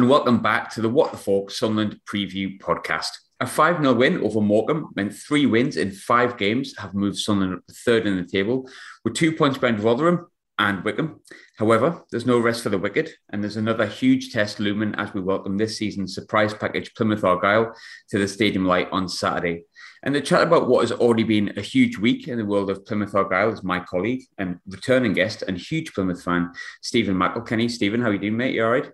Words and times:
and 0.00 0.08
welcome 0.08 0.40
back 0.40 0.70
to 0.70 0.80
the 0.80 0.88
What 0.88 1.12
the 1.12 1.18
Fork 1.18 1.50
Sunderland 1.50 2.00
Preview 2.10 2.58
Podcast. 2.58 3.10
A 3.38 3.46
5 3.46 3.82
0 3.82 3.92
win 3.92 4.22
over 4.22 4.40
Morecambe 4.40 4.88
meant 4.96 5.12
three 5.12 5.44
wins 5.44 5.76
in 5.76 5.92
five 5.92 6.38
games 6.38 6.74
have 6.78 6.94
moved 6.94 7.18
Sunderland 7.18 7.58
up 7.58 7.66
to 7.66 7.74
third 7.74 8.06
in 8.06 8.16
the 8.16 8.24
table, 8.24 8.66
with 9.04 9.12
two 9.12 9.30
points 9.30 9.58
behind 9.58 9.84
Rotherham 9.84 10.26
and 10.58 10.82
Wycombe. 10.82 11.20
However, 11.58 12.02
there's 12.10 12.24
no 12.24 12.38
rest 12.38 12.62
for 12.62 12.70
the 12.70 12.78
wicked, 12.78 13.10
and 13.28 13.42
there's 13.42 13.58
another 13.58 13.84
huge 13.84 14.32
test 14.32 14.58
looming 14.58 14.94
as 14.94 15.12
we 15.12 15.20
welcome 15.20 15.58
this 15.58 15.76
season's 15.76 16.14
surprise 16.14 16.54
package 16.54 16.94
Plymouth 16.94 17.22
Argyle 17.22 17.74
to 18.08 18.18
the 18.18 18.26
Stadium 18.26 18.64
Light 18.64 18.88
on 18.90 19.06
Saturday. 19.06 19.64
And 20.02 20.14
to 20.14 20.22
chat 20.22 20.42
about 20.42 20.66
what 20.66 20.80
has 20.80 20.92
already 20.92 21.24
been 21.24 21.52
a 21.58 21.60
huge 21.60 21.98
week 21.98 22.26
in 22.26 22.38
the 22.38 22.46
world 22.46 22.70
of 22.70 22.86
Plymouth 22.86 23.14
Argyle 23.14 23.52
is 23.52 23.62
my 23.62 23.80
colleague 23.80 24.22
and 24.38 24.60
returning 24.66 25.12
guest 25.12 25.42
and 25.46 25.58
huge 25.58 25.92
Plymouth 25.92 26.22
fan, 26.22 26.52
Stephen 26.80 27.16
McElkenny. 27.16 27.70
Stephen, 27.70 28.00
how 28.00 28.08
are 28.08 28.14
you 28.14 28.18
doing, 28.18 28.38
mate? 28.38 28.54
You 28.54 28.64
all 28.64 28.70
right? 28.70 28.90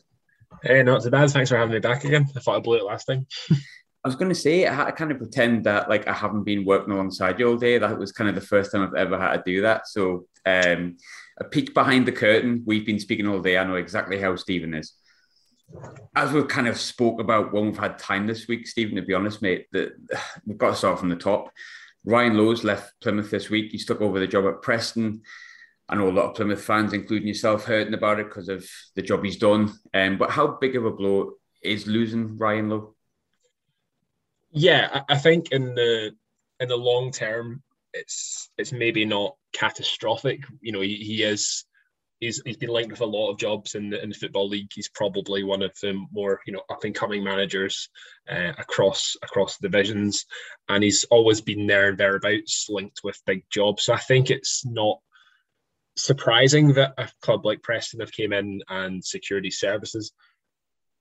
Hey, 0.62 0.82
not 0.82 1.02
too 1.02 1.10
bad. 1.10 1.30
Thanks 1.30 1.50
for 1.50 1.56
having 1.56 1.74
me 1.74 1.80
back 1.80 2.04
again. 2.04 2.26
I 2.36 2.40
thought 2.40 2.56
I 2.56 2.60
blew 2.60 2.78
it 2.78 2.84
last 2.84 3.04
time. 3.04 3.26
I 3.50 4.08
was 4.08 4.16
going 4.16 4.28
to 4.28 4.36
say, 4.36 4.66
I 4.66 4.72
had 4.72 4.84
to 4.86 4.92
kind 4.92 5.10
of 5.10 5.18
pretend 5.18 5.64
that 5.64 5.88
like 5.88 6.06
I 6.06 6.12
haven't 6.12 6.44
been 6.44 6.64
working 6.64 6.92
alongside 6.92 7.40
you 7.40 7.48
all 7.48 7.56
day. 7.56 7.78
That 7.78 7.98
was 7.98 8.12
kind 8.12 8.28
of 8.28 8.36
the 8.36 8.40
first 8.40 8.70
time 8.70 8.82
I've 8.82 8.94
ever 8.94 9.18
had 9.18 9.32
to 9.32 9.42
do 9.44 9.62
that. 9.62 9.88
So, 9.88 10.26
um, 10.44 10.96
a 11.38 11.44
peek 11.44 11.74
behind 11.74 12.06
the 12.06 12.12
curtain. 12.12 12.62
We've 12.64 12.86
been 12.86 13.00
speaking 13.00 13.26
all 13.26 13.40
day. 13.40 13.58
I 13.58 13.64
know 13.64 13.74
exactly 13.74 14.20
how 14.20 14.36
Stephen 14.36 14.74
is. 14.74 14.92
As 16.14 16.32
we've 16.32 16.48
kind 16.48 16.68
of 16.68 16.78
spoke 16.78 17.20
about 17.20 17.52
when 17.52 17.66
we've 17.66 17.78
had 17.78 17.98
time 17.98 18.26
this 18.26 18.46
week, 18.46 18.66
Stephen, 18.66 18.94
to 18.96 19.02
be 19.02 19.12
honest, 19.12 19.42
mate, 19.42 19.66
that 19.72 19.92
we've 20.46 20.56
got 20.56 20.70
to 20.70 20.76
start 20.76 21.00
from 21.00 21.08
the 21.08 21.16
top. 21.16 21.50
Ryan 22.04 22.36
Lowe's 22.36 22.62
left 22.62 22.92
Plymouth 23.00 23.30
this 23.30 23.50
week. 23.50 23.72
He's 23.72 23.84
took 23.84 24.00
over 24.00 24.20
the 24.20 24.28
job 24.28 24.46
at 24.46 24.62
Preston. 24.62 25.22
I 25.88 25.94
know 25.94 26.08
a 26.08 26.10
lot 26.10 26.30
of 26.30 26.34
Plymouth 26.34 26.64
fans, 26.64 26.92
including 26.92 27.28
yourself, 27.28 27.64
hurting 27.64 27.94
about 27.94 28.18
it 28.18 28.28
because 28.28 28.48
of 28.48 28.68
the 28.94 29.02
job 29.02 29.24
he's 29.24 29.38
done. 29.38 29.72
Um, 29.94 30.18
but 30.18 30.30
how 30.30 30.58
big 30.60 30.74
of 30.76 30.84
a 30.84 30.90
blow 30.90 31.32
is 31.62 31.86
losing 31.86 32.36
Ryan 32.36 32.70
Lowe? 32.70 32.94
Yeah, 34.50 35.02
I 35.08 35.16
think 35.16 35.52
in 35.52 35.74
the 35.74 36.12
in 36.60 36.68
the 36.68 36.76
long 36.76 37.12
term, 37.12 37.62
it's 37.92 38.50
it's 38.58 38.72
maybe 38.72 39.04
not 39.04 39.36
catastrophic. 39.52 40.40
You 40.60 40.72
know, 40.72 40.80
he, 40.80 40.96
he 40.96 41.22
is 41.22 41.64
he's, 42.20 42.40
he's 42.44 42.56
been 42.56 42.70
linked 42.70 42.90
with 42.90 43.00
a 43.00 43.06
lot 43.06 43.30
of 43.30 43.38
jobs 43.38 43.74
in 43.74 43.90
the 43.90 44.02
in 44.02 44.08
the 44.08 44.14
football 44.14 44.48
league. 44.48 44.70
He's 44.74 44.88
probably 44.88 45.42
one 45.42 45.62
of 45.62 45.72
the 45.80 46.00
more 46.12 46.40
you 46.46 46.52
know 46.52 46.62
up 46.70 46.84
and 46.84 46.94
coming 46.94 47.22
managers 47.22 47.88
uh, 48.30 48.52
across 48.58 49.16
across 49.22 49.58
divisions, 49.58 50.24
and 50.68 50.82
he's 50.82 51.04
always 51.04 51.40
been 51.40 51.66
there 51.66 51.90
and 51.90 51.98
thereabouts, 51.98 52.66
linked 52.68 53.00
with 53.04 53.20
big 53.26 53.44
jobs. 53.50 53.84
So 53.84 53.94
I 53.94 53.98
think 53.98 54.30
it's 54.30 54.64
not 54.64 54.98
surprising 55.96 56.74
that 56.74 56.94
a 56.98 57.08
club 57.22 57.44
like 57.44 57.62
Preston 57.62 58.00
have 58.00 58.12
came 58.12 58.32
in 58.32 58.62
and 58.68 59.04
secured 59.04 59.44
these 59.44 59.58
services. 59.58 60.12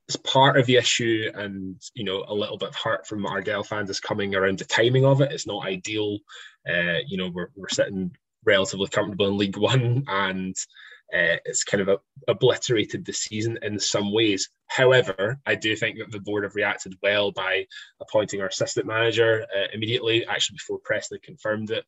It's 0.08 0.16
part 0.18 0.58
of 0.58 0.66
the 0.68 0.78
issue 0.78 1.32
and 1.34 1.82
you 1.94 2.04
know 2.04 2.24
a 2.28 2.34
little 2.34 2.58
bit 2.58 2.70
of 2.70 2.76
hurt 2.76 3.08
from 3.08 3.26
Argyle 3.26 3.64
fans 3.64 3.90
is 3.90 4.00
coming 4.00 4.36
around 4.36 4.60
the 4.60 4.66
timing 4.66 5.06
of 5.06 5.22
it. 5.22 5.32
It's 5.32 5.48
not 5.48 5.66
ideal. 5.66 6.20
Uh, 6.68 7.00
you 7.08 7.18
know 7.18 7.30
we're, 7.30 7.50
we're 7.56 7.70
sitting 7.70 8.12
relatively 8.46 8.88
comfortable 8.88 9.28
in 9.28 9.38
league 9.38 9.58
one 9.58 10.04
and 10.08 10.56
uh, 11.14 11.38
it's 11.46 11.64
kind 11.64 11.82
of 11.82 11.88
a, 11.88 12.00
obliterated 12.28 13.06
the 13.06 13.14
season 13.14 13.60
in 13.62 13.80
some 13.80 14.14
ways. 14.14 14.50
However 14.68 15.40
i 15.46 15.56
do 15.56 15.76
think 15.76 15.98
that 15.98 16.12
the 16.12 16.20
board 16.20 16.44
have 16.44 16.56
reacted 16.56 16.98
well 17.02 17.32
by 17.32 17.66
appointing 18.02 18.42
our 18.42 18.48
assistant 18.48 18.86
manager 18.86 19.46
uh, 19.56 19.68
immediately 19.74 20.26
actually 20.26 20.56
before 20.56 20.80
preston 20.84 21.20
confirmed 21.24 21.70
it 21.70 21.86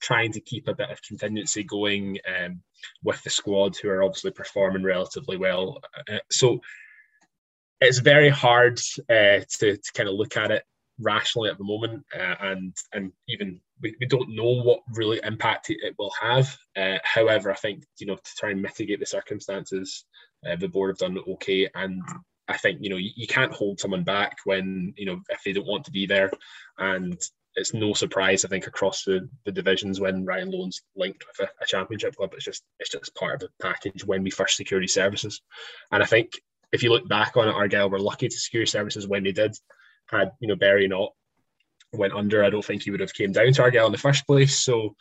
trying 0.00 0.32
to 0.32 0.40
keep 0.40 0.68
a 0.68 0.74
bit 0.74 0.90
of 0.90 1.02
contingency 1.02 1.62
going 1.62 2.18
um, 2.28 2.60
with 3.02 3.22
the 3.22 3.30
squad 3.30 3.76
who 3.76 3.88
are 3.88 4.02
obviously 4.02 4.30
performing 4.30 4.82
relatively 4.82 5.36
well. 5.36 5.80
Uh, 6.10 6.18
so 6.30 6.60
it's 7.80 7.98
very 7.98 8.28
hard 8.28 8.78
uh, 9.10 9.40
to, 9.58 9.76
to 9.76 9.92
kind 9.94 10.08
of 10.08 10.14
look 10.14 10.36
at 10.36 10.50
it 10.50 10.64
rationally 10.98 11.50
at 11.50 11.58
the 11.58 11.64
moment, 11.64 12.04
uh, 12.14 12.34
and 12.40 12.74
and 12.92 13.12
even 13.28 13.60
we, 13.82 13.94
we 14.00 14.06
don't 14.06 14.34
know 14.34 14.62
what 14.62 14.80
really 14.94 15.20
impact 15.24 15.70
it, 15.70 15.78
it 15.82 15.94
will 15.98 16.12
have. 16.20 16.56
Uh, 16.76 16.98
however, 17.02 17.50
I 17.50 17.56
think 17.56 17.84
you 17.98 18.06
know 18.06 18.16
to 18.16 18.30
try 18.38 18.50
and 18.50 18.62
mitigate 18.62 19.00
the 19.00 19.06
circumstances, 19.06 20.04
uh, 20.48 20.56
the 20.56 20.68
board 20.68 20.90
have 20.90 20.98
done 20.98 21.18
okay, 21.28 21.68
and 21.74 22.02
I 22.48 22.56
think 22.56 22.78
you 22.80 22.90
know 22.90 22.96
you, 22.96 23.10
you 23.14 23.26
can't 23.26 23.52
hold 23.52 23.80
someone 23.80 24.04
back 24.04 24.38
when 24.44 24.94
you 24.96 25.06
know 25.06 25.20
if 25.28 25.42
they 25.44 25.52
don't 25.52 25.66
want 25.66 25.84
to 25.86 25.90
be 25.90 26.06
there, 26.06 26.30
and 26.78 27.20
it's 27.56 27.74
no 27.74 27.94
surprise 27.94 28.44
I 28.44 28.48
think 28.48 28.66
across 28.66 29.02
the, 29.04 29.28
the 29.44 29.52
divisions 29.52 29.98
when 29.98 30.24
Ryan 30.24 30.50
Lowe's 30.50 30.82
linked 30.94 31.24
with 31.26 31.48
a, 31.48 31.64
a, 31.64 31.66
championship 31.66 32.14
club. 32.14 32.32
It's 32.34 32.44
just 32.44 32.62
it's 32.78 32.90
just 32.90 33.14
part 33.14 33.34
of 33.34 33.40
the 33.40 33.48
package 33.60 34.04
when 34.04 34.22
we 34.22 34.30
first 34.30 34.56
security 34.56 34.88
services, 34.88 35.42
and 35.90 36.02
I 36.02 36.06
think 36.06 36.32
if 36.72 36.82
you 36.82 36.90
look 36.90 37.08
back 37.08 37.36
on 37.36 37.48
it, 37.48 37.54
Argyle 37.54 37.90
were 37.90 37.98
lucky 37.98 38.28
to 38.28 38.36
secure 38.38 38.66
services 38.66 39.08
when 39.08 39.24
they 39.24 39.32
did. 39.32 39.56
Had 40.06 40.32
you 40.40 40.48
know 40.48 40.56
Bury 40.56 40.86
not 40.86 41.12
went 41.92 42.12
under, 42.12 42.44
I 42.44 42.50
don't 42.50 42.64
think 42.64 42.82
he 42.82 42.90
would 42.90 43.00
have 43.00 43.14
came 43.14 43.32
down 43.32 43.52
to 43.52 43.62
Argyle 43.62 43.86
in 43.86 43.92
the 43.92 43.98
first 43.98 44.26
place. 44.26 44.60
So, 44.60 44.94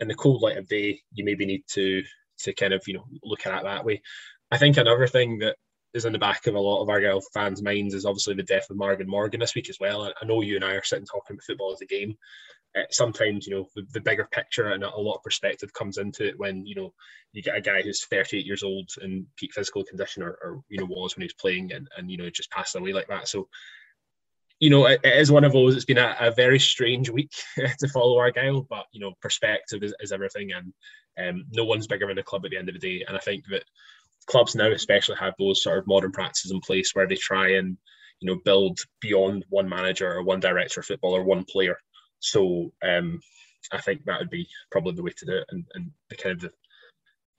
in 0.00 0.08
the 0.08 0.14
cold 0.14 0.42
light 0.42 0.58
of 0.58 0.68
day, 0.68 1.00
you 1.12 1.24
maybe 1.24 1.46
need 1.46 1.64
to 1.70 2.02
to 2.40 2.52
kind 2.52 2.74
of 2.74 2.82
you 2.86 2.94
know 2.94 3.04
look 3.22 3.46
at 3.46 3.58
it 3.58 3.64
that 3.64 3.84
way. 3.84 4.02
I 4.50 4.58
think 4.58 4.76
another 4.76 5.06
thing 5.06 5.38
that 5.38 5.56
is 5.94 6.04
in 6.04 6.12
the 6.12 6.18
back 6.18 6.46
of 6.46 6.54
a 6.54 6.60
lot 6.60 6.82
of 6.82 6.88
Argyle 6.88 7.22
fans' 7.32 7.62
minds 7.62 7.94
is 7.94 8.04
obviously 8.04 8.34
the 8.34 8.42
death 8.42 8.68
of 8.68 8.76
Marvin 8.76 9.08
Morgan 9.08 9.40
this 9.40 9.54
week 9.54 9.70
as 9.70 9.78
well. 9.80 10.02
I 10.02 10.24
know 10.24 10.42
you 10.42 10.56
and 10.56 10.64
I 10.64 10.72
are 10.72 10.82
sitting 10.82 11.06
talking 11.06 11.34
about 11.34 11.44
football 11.44 11.72
as 11.72 11.80
a 11.80 11.86
game, 11.86 12.16
uh, 12.76 12.82
sometimes 12.90 13.46
you 13.46 13.54
know 13.54 13.68
the, 13.76 13.86
the, 13.92 14.00
bigger 14.00 14.28
picture 14.32 14.70
and 14.70 14.82
a 14.82 15.00
lot 15.00 15.14
of 15.14 15.22
perspective 15.22 15.72
comes 15.72 15.98
into 15.98 16.26
it 16.26 16.38
when 16.38 16.66
you 16.66 16.74
know 16.74 16.92
you 17.32 17.40
get 17.40 17.56
a 17.56 17.60
guy 17.60 17.80
who's 17.80 18.04
38 18.06 18.44
years 18.44 18.64
old 18.64 18.88
in 19.00 19.26
peak 19.36 19.52
physical 19.52 19.84
condition 19.84 20.22
or, 20.22 20.36
or 20.42 20.60
you 20.68 20.78
know 20.78 20.86
was 20.86 21.14
when 21.14 21.22
he 21.22 21.26
was 21.26 21.34
playing 21.34 21.72
and, 21.72 21.88
and 21.96 22.10
you 22.10 22.16
know 22.16 22.28
just 22.30 22.50
passed 22.50 22.74
away 22.74 22.92
like 22.92 23.06
that. 23.08 23.28
So 23.28 23.48
you 24.58 24.70
know 24.70 24.86
it, 24.86 25.00
it 25.04 25.18
is 25.18 25.30
one 25.30 25.44
of 25.44 25.52
those 25.52 25.76
it's 25.76 25.84
been 25.84 25.98
a, 25.98 26.16
a 26.18 26.32
very 26.32 26.58
strange 26.58 27.10
week 27.10 27.32
to 27.78 27.88
follow 27.88 28.18
argyle 28.18 28.62
but 28.62 28.86
you 28.92 29.00
know 29.00 29.12
perspective 29.20 29.82
is, 29.82 29.94
is 30.00 30.12
everything 30.12 30.50
and 30.52 30.72
um, 31.16 31.44
no 31.52 31.64
one's 31.64 31.86
bigger 31.86 32.08
than 32.08 32.16
the 32.16 32.22
club 32.24 32.44
at 32.44 32.50
the 32.50 32.56
end 32.56 32.68
of 32.68 32.74
the 32.74 32.80
day. 32.80 33.04
And 33.06 33.16
i 33.16 33.20
think 33.20 33.44
that 33.50 33.64
clubs 34.26 34.54
now 34.54 34.70
especially 34.70 35.16
have 35.16 35.34
those 35.38 35.62
sort 35.62 35.78
of 35.78 35.86
modern 35.86 36.12
practices 36.12 36.50
in 36.50 36.60
place 36.60 36.90
where 36.94 37.06
they 37.06 37.16
try 37.16 37.54
and 37.54 37.76
you 38.20 38.30
know 38.30 38.40
build 38.44 38.78
beyond 39.00 39.44
one 39.48 39.68
manager 39.68 40.12
or 40.12 40.22
one 40.22 40.40
director 40.40 40.80
of 40.80 40.86
football 40.86 41.14
or 41.14 41.22
one 41.22 41.44
player 41.44 41.78
so 42.20 42.72
um, 42.82 43.20
I 43.72 43.80
think 43.80 44.04
that 44.04 44.18
would 44.18 44.30
be 44.30 44.48
probably 44.70 44.94
the 44.94 45.02
way 45.02 45.12
to 45.16 45.26
do 45.26 45.32
it. 45.32 45.44
And, 45.50 45.64
and 45.74 45.90
the 46.10 46.16
kind 46.16 46.34
of 46.34 46.40
the, 46.42 46.50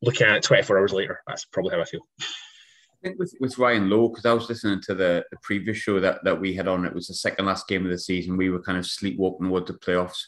looking 0.01 0.27
at 0.27 0.37
it 0.37 0.43
24 0.43 0.77
hours 0.77 0.93
later, 0.93 1.21
that's 1.27 1.45
probably 1.45 1.71
how 1.75 1.81
I 1.81 1.85
feel. 1.85 2.01
I 2.21 3.09
think 3.09 3.19
with, 3.19 3.33
with 3.39 3.57
Ryan 3.57 3.89
Lowe, 3.89 4.09
because 4.09 4.25
I 4.25 4.33
was 4.33 4.49
listening 4.49 4.81
to 4.83 4.95
the, 4.95 5.23
the 5.31 5.37
previous 5.43 5.77
show 5.77 5.99
that, 5.99 6.23
that 6.23 6.39
we 6.39 6.53
had 6.53 6.67
on, 6.67 6.85
it 6.85 6.93
was 6.93 7.07
the 7.07 7.13
second 7.13 7.45
last 7.45 7.67
game 7.67 7.85
of 7.85 7.91
the 7.91 7.99
season. 7.99 8.37
We 8.37 8.49
were 8.49 8.61
kind 8.61 8.77
of 8.77 8.85
sleepwalking 8.85 9.47
towards 9.47 9.67
the 9.67 9.73
playoffs. 9.73 10.21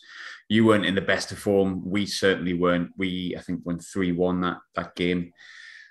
You 0.50 0.66
weren't 0.66 0.86
in 0.86 0.96
the 0.96 1.02
best 1.02 1.32
of 1.32 1.40
form. 1.40 1.82
We 1.90 2.06
certainly 2.06 2.54
weren't. 2.54 2.92
We, 2.98 3.36
I 3.38 3.42
think, 3.42 3.62
won 3.66 3.80
3 3.80 4.12
1 4.12 4.42
that, 4.42 4.58
that 4.76 4.96
game. 4.96 5.34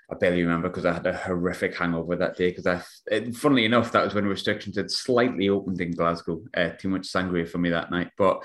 I 0.09 0.15
barely 0.15 0.41
remember 0.41 0.69
because 0.69 0.85
I 0.85 0.93
had 0.93 1.05
a 1.05 1.15
horrific 1.15 1.75
hangover 1.75 2.15
that 2.15 2.37
day. 2.37 2.49
Because 2.49 2.65
I, 2.65 3.31
funnily 3.31 3.65
enough, 3.65 3.91
that 3.91 4.05
was 4.05 4.13
when 4.13 4.25
restrictions 4.25 4.77
had 4.77 4.89
slightly 4.89 5.49
opened 5.49 5.81
in 5.81 5.91
Glasgow. 5.91 6.41
Uh, 6.55 6.69
too 6.69 6.89
much 6.89 7.11
sangria 7.11 7.47
for 7.47 7.57
me 7.57 7.69
that 7.71 7.91
night. 7.91 8.11
But 8.17 8.43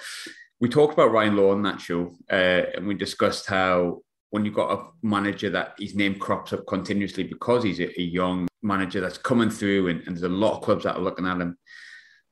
we 0.60 0.68
talked 0.68 0.94
about 0.94 1.12
Ryan 1.12 1.36
Lowe 1.36 1.50
on 1.50 1.62
that 1.62 1.80
show, 1.80 2.14
uh, 2.30 2.62
and 2.76 2.86
we 2.86 2.94
discussed 2.94 3.46
how 3.46 4.02
when 4.30 4.44
you've 4.44 4.54
got 4.54 4.78
a 4.78 5.06
manager 5.06 5.50
that 5.50 5.74
his 5.78 5.94
name 5.94 6.18
crops 6.18 6.52
up 6.52 6.66
continuously 6.66 7.22
because 7.22 7.62
he's 7.62 7.80
a, 7.80 8.00
a 8.00 8.02
young 8.02 8.48
manager 8.62 9.00
that's 9.00 9.18
coming 9.18 9.50
through, 9.50 9.88
and, 9.88 10.00
and, 10.06 10.16
there's 10.16 10.22
a 10.22 10.28
lot 10.28 10.56
of 10.56 10.62
clubs 10.62 10.84
that 10.84 10.96
are 10.96 11.02
looking 11.02 11.26
at 11.26 11.40
him, 11.40 11.58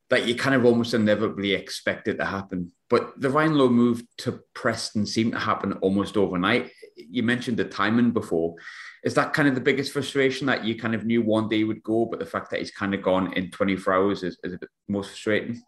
that 0.09 0.25
you 0.25 0.35
kind 0.35 0.55
of 0.55 0.65
almost 0.65 0.93
inevitably 0.93 1.53
expect 1.53 2.07
it 2.07 2.15
to 2.15 2.25
happen. 2.25 2.71
But 2.89 3.19
the 3.21 3.29
Ryan 3.29 3.55
Lowe 3.55 3.69
move 3.69 4.01
to 4.19 4.41
Preston 4.53 5.05
seemed 5.05 5.33
to 5.33 5.39
happen 5.39 5.73
almost 5.73 6.17
overnight. 6.17 6.71
You 6.97 7.23
mentioned 7.23 7.57
the 7.57 7.65
timing 7.65 8.11
before 8.11 8.55
is 9.03 9.13
that 9.15 9.33
kind 9.33 9.47
of 9.47 9.55
the 9.55 9.61
biggest 9.61 9.91
frustration 9.91 10.47
that 10.47 10.63
you 10.63 10.75
kind 10.75 10.93
of 10.93 11.05
knew 11.05 11.21
one 11.21 11.49
day 11.49 11.63
would 11.63 11.83
go, 11.83 12.05
but 12.05 12.19
the 12.19 12.25
fact 12.25 12.51
that 12.51 12.59
he's 12.59 12.71
kind 12.71 12.93
of 12.93 13.01
gone 13.01 13.33
in 13.33 13.49
24 13.49 13.93
hours 13.93 14.23
is, 14.23 14.37
is 14.43 14.53
a 14.53 14.57
bit 14.59 14.69
most 14.87 15.09
frustrating? 15.09 15.61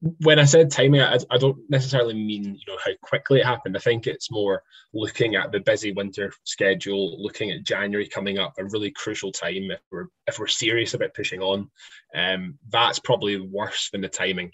When 0.00 0.38
I 0.38 0.44
said 0.44 0.70
timing, 0.70 1.02
I, 1.02 1.18
I 1.30 1.36
don't 1.36 1.58
necessarily 1.68 2.14
mean 2.14 2.44
you 2.44 2.66
know 2.66 2.78
how 2.82 2.92
quickly 3.02 3.40
it 3.40 3.46
happened. 3.46 3.76
I 3.76 3.80
think 3.80 4.06
it's 4.06 4.30
more 4.30 4.62
looking 4.94 5.34
at 5.34 5.52
the 5.52 5.60
busy 5.60 5.92
winter 5.92 6.32
schedule, 6.44 7.22
looking 7.22 7.50
at 7.50 7.62
January 7.62 8.08
coming 8.08 8.38
up, 8.38 8.54
a 8.58 8.64
really 8.64 8.90
crucial 8.90 9.32
time 9.32 9.70
if 9.70 9.80
we're 9.90 10.06
if 10.26 10.38
we're 10.38 10.46
serious 10.46 10.94
about 10.94 11.14
pushing 11.14 11.42
on. 11.42 11.70
Um, 12.14 12.58
that's 12.70 12.98
probably 12.98 13.38
worse 13.38 13.90
than 13.90 14.00
the 14.00 14.08
timing. 14.08 14.52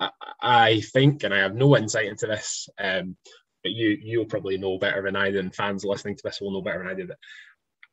I, 0.00 0.10
I 0.40 0.80
think, 0.80 1.24
and 1.24 1.34
I 1.34 1.38
have 1.38 1.54
no 1.54 1.76
insight 1.76 2.06
into 2.06 2.26
this, 2.26 2.68
um, 2.78 3.16
but 3.64 3.72
you 3.72 3.98
you'll 4.00 4.26
probably 4.26 4.56
know 4.56 4.78
better 4.78 5.02
than 5.02 5.16
I 5.16 5.32
do, 5.32 5.40
and 5.40 5.54
fans 5.54 5.84
listening 5.84 6.14
to 6.16 6.22
this 6.22 6.40
will 6.40 6.52
know 6.52 6.62
better 6.62 6.78
than 6.78 6.88
I 6.88 6.94
do 6.94 7.06
that. 7.08 7.18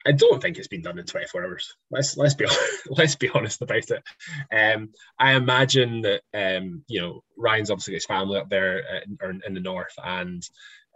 I 0.05 0.11
don't 0.11 0.41
think 0.41 0.57
it's 0.57 0.67
been 0.67 0.81
done 0.81 0.97
in 0.97 1.05
24 1.05 1.43
hours. 1.43 1.75
Let's 1.89 2.17
let's 2.17 2.35
be 2.35 2.45
let's 2.89 3.15
be 3.15 3.29
honest 3.29 3.61
about 3.61 3.89
it. 3.89 4.03
Um, 4.53 4.89
I 5.17 5.33
imagine 5.33 6.01
that 6.01 6.21
um, 6.33 6.83
you 6.87 7.01
know 7.01 7.23
Ryan's 7.37 7.71
obviously 7.71 7.93
got 7.93 7.95
his 7.95 8.05
family 8.05 8.37
up 8.37 8.49
there 8.49 8.83
uh, 8.93 9.29
in, 9.29 9.41
in 9.47 9.53
the 9.53 9.59
north, 9.59 9.93
and 10.03 10.43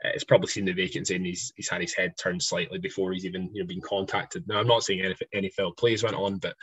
uh, 0.04 0.10
it's 0.14 0.24
probably 0.24 0.50
seen 0.50 0.66
the 0.66 0.74
vacancy, 0.74 1.16
and 1.16 1.26
he's 1.26 1.54
he's 1.56 1.70
had 1.70 1.82
his 1.82 1.96
head 1.96 2.14
turned 2.18 2.44
slightly 2.44 2.78
before 2.78 3.14
he's 3.14 3.26
even 3.26 3.50
you 3.54 3.64
know 3.64 3.68
been 3.68 3.82
contacted. 3.82 4.48
Now 4.48 4.60
I'm 4.60 4.68
not 4.68 4.84
saying 4.84 5.02
any 5.02 5.16
any 5.34 5.50
failed 5.50 5.78
plays 5.78 6.04
went 6.04 6.16
on, 6.16 6.38
but 6.38 6.56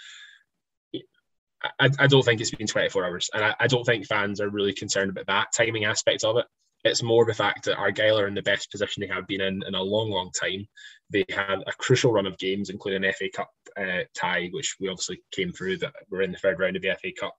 I, 1.80 1.90
I 1.98 2.06
don't 2.06 2.24
think 2.24 2.40
it's 2.40 2.50
been 2.50 2.66
24 2.66 3.04
hours, 3.04 3.30
and 3.32 3.44
I, 3.44 3.54
I 3.60 3.66
don't 3.66 3.84
think 3.84 4.06
fans 4.06 4.40
are 4.40 4.50
really 4.50 4.74
concerned 4.74 5.10
about 5.10 5.26
that 5.26 5.52
timing 5.56 5.84
aspect 5.84 6.24
of 6.24 6.36
it. 6.38 6.46
It's 6.84 7.02
more 7.02 7.24
the 7.24 7.34
fact 7.34 7.64
that 7.64 7.76
Argyle 7.76 8.18
are 8.18 8.26
in 8.26 8.34
the 8.34 8.42
best 8.42 8.70
position 8.70 9.00
they 9.00 9.14
have 9.14 9.26
been 9.26 9.40
in 9.40 9.62
in 9.66 9.74
a 9.74 9.82
long, 9.82 10.10
long 10.10 10.30
time. 10.32 10.66
They 11.10 11.24
had 11.30 11.62
a 11.66 11.72
crucial 11.78 12.12
run 12.12 12.26
of 12.26 12.38
games, 12.38 12.70
including 12.70 13.04
an 13.04 13.12
FA 13.12 13.28
Cup 13.32 13.50
uh, 13.76 14.04
tie, 14.14 14.48
which 14.52 14.76
we 14.80 14.88
obviously 14.88 15.22
came 15.30 15.52
through. 15.52 15.78
That 15.78 15.94
we're 16.10 16.22
in 16.22 16.32
the 16.32 16.38
third 16.38 16.58
round 16.58 16.76
of 16.76 16.82
the 16.82 16.96
FA 17.00 17.12
Cup. 17.18 17.36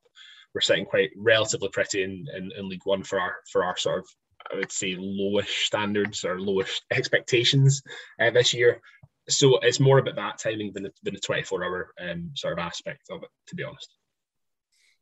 We're 0.54 0.62
sitting 0.62 0.86
quite 0.86 1.10
relatively 1.18 1.70
pretty 1.70 2.04
in, 2.04 2.26
in, 2.36 2.52
in 2.58 2.70
League 2.70 2.86
One 2.86 3.04
for 3.04 3.20
our 3.20 3.36
for 3.52 3.64
our 3.66 3.76
sort 3.78 4.00
of 4.00 4.06
I 4.52 4.56
would 4.56 4.72
say 4.72 4.96
lowish 4.96 5.66
standards 5.66 6.24
or 6.24 6.38
lowish 6.38 6.82
expectations 6.92 7.82
uh, 8.20 8.32
this 8.32 8.54
year. 8.54 8.82
So 9.30 9.60
it's 9.60 9.80
more 9.80 10.00
about 10.00 10.16
that 10.16 10.38
timing 10.38 10.74
than 10.74 10.84
the, 10.84 10.92
than 11.04 11.14
the 11.14 11.20
24 11.20 11.64
hour 11.64 11.94
um, 12.02 12.32
sort 12.36 12.54
of 12.54 12.60
aspect 12.60 13.04
of 13.10 13.24
it, 13.24 13.30
to 13.48 13.56
be 13.56 13.64
honest. 13.64 13.90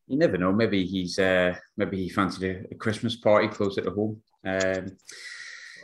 You 0.07 0.17
never 0.17 0.38
know. 0.38 0.51
Maybe 0.51 0.85
he's 0.85 1.17
uh, 1.17 1.55
maybe 1.77 1.97
he 1.97 2.09
fancied 2.09 2.43
a, 2.43 2.73
a 2.73 2.75
Christmas 2.75 3.15
party 3.15 3.47
close 3.47 3.77
at 3.77 3.85
home. 3.85 4.21
Um, 4.45 4.97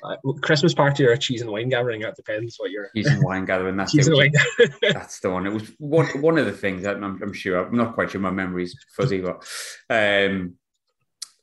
uh, 0.03 0.15
Christmas 0.41 0.73
party 0.73 1.05
or 1.05 1.11
a 1.11 1.17
cheese 1.17 1.41
and 1.41 1.49
wine 1.49 1.69
gathering. 1.69 2.01
That 2.01 2.15
depends 2.15 2.55
what 2.57 2.71
you're. 2.71 2.89
Cheese 2.95 3.07
and 3.07 3.23
wine 3.23 3.45
gathering. 3.45 3.77
That's 3.77 3.91
cheese 3.93 4.07
and 4.07 4.17
wine. 4.17 4.33
that's 4.81 5.19
the 5.19 5.29
one. 5.29 5.45
It 5.45 5.53
was 5.53 5.71
one 5.79 6.07
one 6.21 6.37
of 6.37 6.45
the 6.45 6.51
things. 6.51 6.85
I'm, 6.85 7.03
I'm, 7.03 7.33
sure. 7.33 7.65
I'm 7.65 7.75
not 7.75 7.95
quite 7.95 8.11
sure. 8.11 8.21
My 8.21 8.31
memory's 8.31 8.77
fuzzy, 8.95 9.21
but 9.21 9.43
um, 9.89 10.55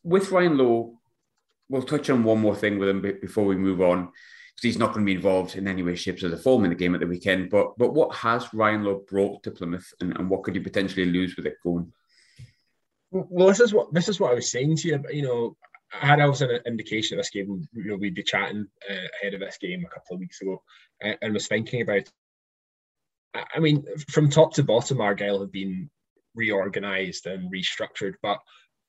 with 0.02 0.31
Ryan 0.31 0.58
Lowe, 0.58 0.99
we'll 1.69 1.82
touch 1.82 2.11
on 2.11 2.25
one 2.25 2.40
more 2.40 2.56
thing 2.56 2.78
with 2.78 2.88
him 2.88 3.00
before 3.00 3.44
we 3.44 3.56
move 3.56 3.81
on, 3.81 4.05
because 4.05 4.62
he's 4.62 4.78
not 4.78 4.93
going 4.93 5.05
to 5.05 5.11
be 5.11 5.16
involved 5.16 5.56
in 5.56 5.66
any 5.66 5.82
way, 5.82 5.94
shapes, 5.94 6.22
or 6.22 6.28
the 6.28 6.37
form 6.37 6.64
in 6.64 6.70
the 6.70 6.76
game 6.76 6.94
at 6.94 7.00
the 7.00 7.06
weekend. 7.06 7.50
But 7.50 7.76
but 7.78 7.93
what 7.93 8.14
has 8.16 8.52
Ryan 8.52 8.84
Lowe 8.84 9.05
brought 9.08 9.43
to 9.44 9.50
Plymouth, 9.50 9.93
and, 10.00 10.16
and 10.16 10.31
what 10.31 10.43
could 10.43 10.55
he 10.55 10.61
potentially 10.61 11.06
lose 11.06 11.37
with 11.37 11.46
it 11.46 11.56
going? 11.62 11.93
Well, 13.11 13.49
this 13.49 13.61
is 13.61 13.72
what 13.72 13.93
this 13.93 14.08
is 14.08 14.19
what 14.19 14.32
I 14.32 14.34
was 14.34 14.50
saying 14.50 14.76
to 14.78 14.88
you. 14.88 15.05
You 15.11 15.22
know, 15.22 15.56
I 16.00 16.06
had 16.06 16.20
also 16.20 16.49
an 16.49 16.61
indication 16.67 17.19
of 17.19 17.25
this 17.25 17.31
game. 17.31 17.69
You 17.73 17.85
know, 17.85 17.96
we'd 17.96 18.14
be 18.14 18.23
chatting 18.23 18.67
uh, 18.88 18.94
ahead 19.20 19.35
of 19.35 19.41
this 19.41 19.58
game 19.58 19.85
a 19.85 19.88
couple 19.88 20.14
of 20.14 20.20
weeks 20.20 20.41
ago, 20.41 20.62
and, 21.00 21.17
and 21.23 21.35
was 21.35 21.49
thinking 21.49 21.82
about. 21.82 22.08
I 23.35 23.58
mean, 23.58 23.85
from 24.11 24.31
top 24.31 24.55
to 24.55 24.62
bottom, 24.62 25.00
Argyle 25.00 25.41
have 25.41 25.50
been 25.50 25.91
reorganised 26.37 27.26
and 27.26 27.52
restructured. 27.52 28.14
But 28.23 28.38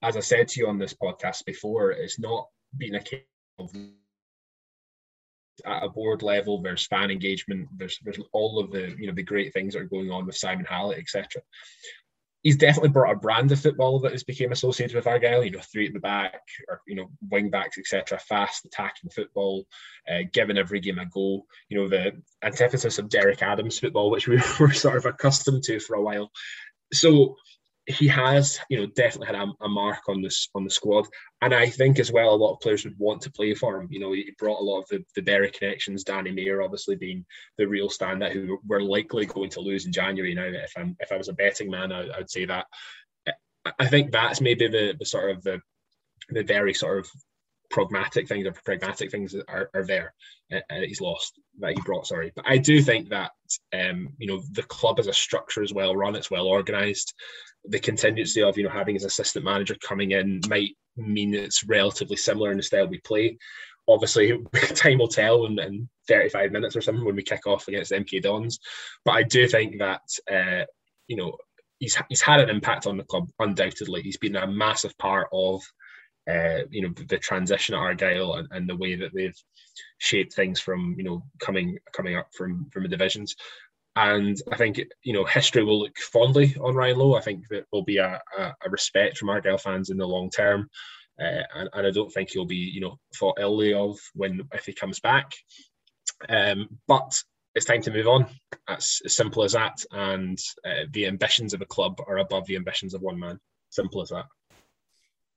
as 0.03 0.17
I 0.17 0.19
said 0.19 0.49
to 0.49 0.59
you 0.59 0.67
on 0.67 0.77
this 0.77 0.93
podcast 0.93 1.45
before, 1.45 1.91
it's 1.91 2.19
not 2.19 2.47
been 2.77 2.95
a 2.95 3.01
case 3.01 3.23
of 3.57 3.71
at 5.65 5.83
a 5.83 5.89
board 5.89 6.21
level, 6.21 6.61
there's 6.61 6.85
fan 6.85 7.09
engagement, 7.09 7.69
there's 7.77 7.97
there's 8.03 8.19
all 8.33 8.59
of 8.59 8.71
the 8.71 8.93
you 8.99 9.07
know 9.07 9.13
the 9.13 9.23
great 9.23 9.53
things 9.53 9.73
that 9.73 9.81
are 9.81 9.85
going 9.85 10.11
on 10.11 10.25
with 10.25 10.35
Simon 10.35 10.65
Hallett, 10.65 10.99
etc 10.99 11.41
he's 12.45 12.57
definitely 12.57 12.89
brought 12.89 13.11
a 13.11 13.17
brand 13.17 13.51
of 13.51 13.59
football 13.59 13.99
that 13.99 14.11
has 14.11 14.23
become 14.23 14.51
associated 14.51 14.95
with 14.95 15.07
Argyle. 15.07 15.43
You 15.43 15.49
know, 15.49 15.59
three 15.59 15.87
at 15.87 15.93
the 15.93 15.99
back, 15.99 16.41
or 16.69 16.79
you 16.87 16.95
know, 16.95 17.09
wing 17.31 17.49
backs, 17.49 17.79
etc. 17.79 18.19
Fast 18.19 18.65
attacking 18.65 19.09
football, 19.09 19.65
uh, 20.07 20.19
giving 20.31 20.57
every 20.57 20.79
game 20.79 20.99
a 20.99 21.07
go. 21.07 21.45
You 21.69 21.79
know, 21.79 21.89
the 21.89 22.21
antithesis 22.43 22.99
of 22.99 23.09
Derek 23.09 23.41
Adams 23.41 23.79
football, 23.79 24.11
which 24.11 24.27
we 24.27 24.35
were 24.59 24.71
sort 24.71 24.97
of 24.97 25.05
accustomed 25.07 25.63
to 25.63 25.79
for 25.79 25.95
a 25.95 26.01
while. 26.01 26.31
So 26.93 27.35
he 27.87 28.07
has, 28.07 28.59
you 28.69 28.77
know, 28.77 28.87
definitely 28.87 29.27
had 29.27 29.35
a, 29.35 29.63
a, 29.63 29.69
mark 29.69 30.09
on 30.09 30.21
this 30.21 30.49
on 30.55 30.63
the 30.63 30.69
squad, 30.69 31.05
and 31.41 31.53
I 31.53 31.69
think 31.69 31.99
as 31.99 32.11
well 32.11 32.33
a 32.33 32.35
lot 32.35 32.53
of 32.53 32.59
players 32.59 32.83
would 32.83 32.97
want 32.97 33.21
to 33.21 33.31
play 33.31 33.53
for 33.53 33.79
him. 33.79 33.87
You 33.91 33.99
know, 33.99 34.11
he 34.11 34.33
brought 34.39 34.59
a 34.59 34.63
lot 34.63 34.81
of 34.81 34.87
the 34.89 35.03
the 35.15 35.21
Bury 35.21 35.51
connections. 35.51 36.03
Danny 36.03 36.31
Mayor, 36.31 36.61
obviously 36.61 36.95
being 36.95 37.25
the 37.57 37.67
real 37.67 37.89
standout, 37.89 38.31
who 38.31 38.57
we're 38.65 38.81
likely 38.81 39.25
going 39.25 39.51
to 39.51 39.61
lose 39.61 39.85
in 39.85 39.91
January. 39.91 40.33
Now, 40.33 40.45
if 40.45 40.73
I'm 40.75 40.95
if 40.99 41.11
I 41.11 41.17
was 41.17 41.29
a 41.29 41.33
betting 41.33 41.69
man, 41.69 41.91
I, 41.91 42.07
I 42.07 42.17
would 42.19 42.29
say 42.29 42.45
that. 42.45 42.65
I 43.79 43.87
think 43.87 44.11
that's 44.11 44.41
maybe 44.41 44.67
the 44.67 44.95
the 44.97 45.05
sort 45.05 45.31
of 45.31 45.43
the 45.43 45.59
the 46.29 46.43
very 46.43 46.73
sort 46.73 46.99
of 46.99 47.09
pragmatic 47.69 48.27
things 48.27 48.45
or 48.45 48.51
pragmatic 48.63 49.11
things 49.11 49.35
are, 49.47 49.69
are 49.73 49.85
there 49.85 50.13
uh, 50.53 50.59
he's 50.69 51.01
lost 51.01 51.39
that 51.59 51.73
he 51.73 51.81
brought 51.81 52.07
sorry 52.07 52.31
but 52.35 52.45
i 52.47 52.57
do 52.57 52.81
think 52.81 53.09
that 53.09 53.31
um 53.73 54.09
you 54.17 54.27
know 54.27 54.41
the 54.51 54.63
club 54.63 54.99
as 54.99 55.07
a 55.07 55.13
structure 55.13 55.63
is 55.63 55.73
well 55.73 55.95
run 55.95 56.15
it's 56.15 56.31
well 56.31 56.47
organized 56.47 57.13
the 57.69 57.79
contingency 57.79 58.41
of 58.41 58.57
you 58.57 58.63
know 58.63 58.69
having 58.69 58.95
his 58.95 59.05
assistant 59.05 59.45
manager 59.45 59.75
coming 59.81 60.11
in 60.11 60.41
might 60.47 60.75
mean 60.97 61.33
it's 61.33 61.63
relatively 61.63 62.15
similar 62.15 62.51
in 62.51 62.57
the 62.57 62.63
style 62.63 62.87
we 62.87 62.99
play. 62.99 63.37
Obviously 63.87 64.39
time 64.75 64.97
will 64.97 65.07
tell 65.07 65.45
in, 65.45 65.59
in 65.59 65.89
35 66.07 66.51
minutes 66.51 66.75
or 66.75 66.81
something 66.81 67.05
when 67.05 67.15
we 67.15 67.23
kick 67.23 67.45
off 67.45 67.67
against 67.67 67.91
mk 67.91 68.21
dons. 68.21 68.59
But 69.03 69.11
i 69.11 69.23
do 69.23 69.47
think 69.47 69.79
that 69.79 70.01
uh 70.31 70.65
you 71.07 71.17
know 71.17 71.37
he's 71.79 71.97
he's 72.09 72.21
had 72.21 72.39
an 72.39 72.49
impact 72.49 72.87
on 72.87 72.97
the 72.97 73.03
club 73.03 73.29
undoubtedly. 73.39 74.01
He's 74.01 74.17
been 74.17 74.35
a 74.35 74.47
massive 74.47 74.97
part 74.97 75.27
of 75.33 75.61
uh, 76.29 76.63
you 76.71 76.81
know 76.81 76.93
the 77.07 77.17
transition 77.17 77.75
at 77.75 77.79
Argyle 77.79 78.35
and, 78.35 78.47
and, 78.51 78.67
the 78.67 78.75
way 78.75 78.95
that 78.95 79.13
they've 79.13 79.37
shaped 79.99 80.33
things 80.33 80.59
from 80.59 80.95
you 80.97 81.03
know 81.03 81.23
coming 81.39 81.77
coming 81.93 82.15
up 82.17 82.27
from 82.33 82.67
from 82.71 82.83
the 82.83 82.89
divisions. 82.89 83.35
And 83.95 84.37
I 84.51 84.57
think 84.57 84.81
you 85.03 85.13
know 85.13 85.23
history 85.23 85.63
will 85.63 85.79
look 85.79 85.97
fondly 85.97 86.55
on 86.61 86.75
Ryan 86.75 86.97
Lowe. 86.97 87.15
I 87.15 87.21
think 87.21 87.47
that 87.49 87.65
will 87.71 87.83
be 87.83 87.97
a, 87.97 88.21
a, 88.37 88.43
a 88.65 88.69
respect 88.69 89.17
from 89.17 89.29
Argyle 89.29 89.57
fans 89.57 89.89
in 89.89 89.97
the 89.97 90.05
long 90.05 90.29
term, 90.29 90.69
uh, 91.19 91.43
and, 91.55 91.69
and, 91.73 91.87
I 91.87 91.91
don't 91.91 92.11
think 92.11 92.29
he'll 92.29 92.45
be 92.45 92.55
you 92.55 92.81
know 92.81 92.99
thought 93.17 93.39
illy 93.39 93.73
of 93.73 93.97
when 94.13 94.41
if 94.53 94.65
he 94.65 94.73
comes 94.73 94.99
back. 94.99 95.31
Um, 96.27 96.67
but 96.87 97.21
it's 97.55 97.65
time 97.65 97.81
to 97.83 97.91
move 97.91 98.07
on. 98.07 98.27
That's 98.67 99.01
as 99.05 99.15
simple 99.15 99.43
as 99.43 99.53
that. 99.53 99.77
And 99.91 100.37
uh, 100.65 100.85
the 100.91 101.07
ambitions 101.07 101.53
of 101.53 101.61
a 101.61 101.65
club 101.65 102.01
are 102.05 102.17
above 102.17 102.45
the 102.47 102.57
ambitions 102.57 102.93
of 102.93 103.01
one 103.01 103.17
man. 103.17 103.39
Simple 103.69 104.01
as 104.01 104.09
that. 104.09 104.25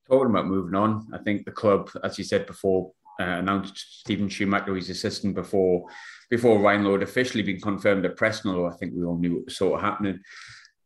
Talking 0.09 0.31
about 0.31 0.47
moving 0.47 0.75
on, 0.75 1.07
I 1.13 1.19
think 1.19 1.45
the 1.45 1.53
club, 1.53 1.91
as 2.03 2.19
you 2.19 2.25
said 2.25 2.47
before, 2.47 2.93
uh, 3.19 3.25
announced 3.25 4.01
Steven 4.01 4.29
Schumacher 4.29 4.75
his 4.75 4.91
assistant 4.91 5.35
before 5.35 5.87
before 6.31 6.59
Lowe 6.59 6.93
had 6.93 7.03
officially 7.03 7.43
been 7.43 7.61
confirmed 7.61 8.05
at 8.05 8.17
Preston, 8.17 8.51
although 8.51 8.69
I 8.69 8.77
think 8.77 8.93
we 8.95 9.05
all 9.05 9.17
knew 9.17 9.39
it 9.39 9.45
was 9.47 9.57
sort 9.57 9.79
of 9.79 9.81
happening. 9.81 10.21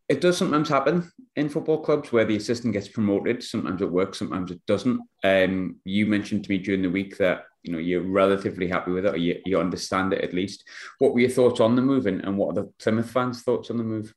It 0.08 0.20
does 0.20 0.36
sometimes 0.36 0.68
happen 0.68 1.10
in 1.36 1.48
football 1.48 1.82
clubs 1.82 2.12
where 2.12 2.24
the 2.24 2.36
assistant 2.36 2.74
gets 2.74 2.88
promoted. 2.88 3.42
Sometimes 3.42 3.80
it 3.82 3.90
works, 3.90 4.18
sometimes 4.18 4.50
it 4.50 4.60
doesn't. 4.66 5.00
Um, 5.24 5.76
you 5.84 6.06
mentioned 6.06 6.44
to 6.44 6.50
me 6.50 6.58
during 6.58 6.82
the 6.82 6.90
week 6.90 7.16
that 7.18 7.44
you 7.62 7.72
know 7.72 7.78
you're 7.78 8.02
relatively 8.02 8.68
happy 8.68 8.92
with 8.92 9.06
it, 9.06 9.14
or 9.14 9.16
you, 9.16 9.40
you 9.44 9.58
understand 9.58 10.12
it 10.12 10.22
at 10.22 10.34
least. 10.34 10.64
What 10.98 11.14
were 11.14 11.20
your 11.20 11.30
thoughts 11.30 11.60
on 11.60 11.76
the 11.76 11.82
move, 11.82 12.06
and, 12.06 12.20
and 12.24 12.36
what 12.36 12.50
are 12.50 12.62
the 12.62 12.72
Plymouth 12.78 13.10
fans' 13.10 13.42
thoughts 13.42 13.70
on 13.70 13.78
the 13.78 13.84
move? 13.84 14.14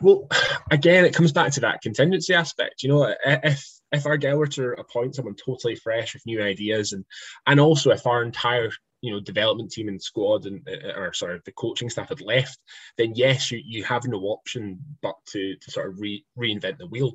Well, 0.00 0.28
again, 0.70 1.04
it 1.04 1.14
comes 1.14 1.32
back 1.32 1.52
to 1.52 1.60
that 1.60 1.82
contingency 1.82 2.34
aspect. 2.34 2.82
You 2.82 2.90
know, 2.90 3.14
if 3.24 3.68
if 3.94 4.06
Argyle 4.06 4.38
were 4.38 4.46
to 4.48 4.72
appoint 4.78 5.14
someone 5.14 5.34
totally 5.34 5.76
fresh 5.76 6.14
with 6.14 6.26
new 6.26 6.42
ideas, 6.42 6.92
and 6.92 7.04
and 7.46 7.60
also 7.60 7.90
if 7.90 8.06
our 8.06 8.22
entire 8.22 8.70
you 9.00 9.12
know 9.12 9.20
development 9.20 9.70
team 9.70 9.88
and 9.88 10.02
squad 10.02 10.46
and 10.46 10.66
uh, 10.68 10.98
or 10.98 11.12
sorry 11.12 11.40
the 11.44 11.52
coaching 11.52 11.90
staff 11.90 12.08
had 12.08 12.20
left, 12.20 12.58
then 12.96 13.12
yes, 13.14 13.50
you 13.50 13.60
you 13.64 13.84
have 13.84 14.04
no 14.06 14.18
option 14.18 14.78
but 15.02 15.14
to 15.28 15.54
to 15.60 15.70
sort 15.70 15.90
of 15.90 16.00
re, 16.00 16.24
reinvent 16.38 16.78
the 16.78 16.86
wheel. 16.86 17.12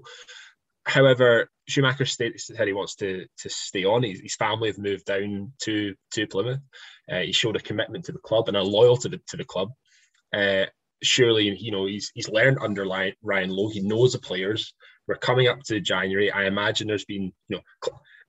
However, 0.86 1.50
Schumacher 1.67 2.05
states 2.05 2.48
that 2.48 2.67
he 2.67 2.74
wants 2.74 2.95
to 2.95 3.25
to 3.39 3.50
stay 3.50 3.86
on. 3.86 4.03
His, 4.03 4.21
his 4.21 4.36
family 4.36 4.69
have 4.69 4.77
moved 4.77 5.05
down 5.05 5.51
to 5.63 5.93
to 6.13 6.27
Plymouth. 6.27 6.62
Uh, 7.12 7.19
he 7.19 7.31
showed 7.31 7.55
a 7.55 7.59
commitment 7.59 8.05
to 8.05 8.12
the 8.12 8.19
club 8.19 8.48
and 8.48 8.57
a 8.57 8.63
loyalty 8.63 9.09
to 9.09 9.17
the, 9.17 9.24
to 9.27 9.38
the 9.38 9.45
club. 9.45 9.69
Uh, 10.33 10.65
surely, 11.03 11.55
you 11.59 11.71
know, 11.71 11.86
he's 11.86 12.12
he's 12.13 12.29
learned 12.29 12.57
under 12.62 12.86
Ryan 12.86 13.50
Lowe. 13.50 13.69
He 13.69 13.81
knows 13.81 14.13
the 14.13 14.19
players. 14.19 14.74
We're 15.09 15.15
coming 15.15 15.47
up 15.47 15.63
to 15.63 15.79
January. 15.79 16.31
I 16.31 16.45
imagine 16.45 16.87
there's 16.87 17.03
been, 17.03 17.33
you 17.47 17.57
know, 17.57 17.61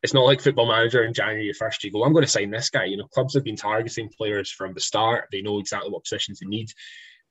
it's 0.03 0.15
not 0.15 0.25
like 0.25 0.41
football 0.41 0.67
manager 0.67 1.05
in 1.05 1.13
January 1.13 1.53
first 1.53 1.85
you 1.85 1.93
go, 1.93 2.03
I'm 2.03 2.15
going 2.15 2.25
to 2.25 2.31
sign 2.31 2.51
this 2.51 2.71
guy. 2.71 2.85
You 2.87 2.97
know, 2.97 3.07
clubs 3.09 3.35
have 3.35 3.45
been 3.45 3.55
targeting 3.55 4.09
players 4.17 4.51
from 4.51 4.73
the 4.73 4.81
start. 4.81 5.29
They 5.31 5.43
know 5.43 5.59
exactly 5.59 5.91
what 5.91 6.05
positions 6.05 6.41
they 6.41 6.47
need. 6.47 6.71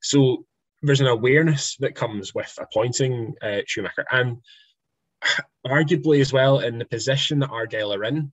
So 0.01 0.45
there's 0.83 1.01
an 1.01 1.07
awareness 1.07 1.77
that 1.79 1.95
comes 1.95 2.35
with 2.35 2.55
appointing 2.61 3.33
uh, 3.41 3.61
Schumacher. 3.65 4.05
And 4.11 4.37
arguably 5.65 6.21
as 6.21 6.31
well 6.31 6.59
in 6.59 6.77
the 6.77 6.85
position 6.85 7.39
that 7.39 7.49
Argyle 7.49 7.91
are 7.91 8.03
in, 8.03 8.31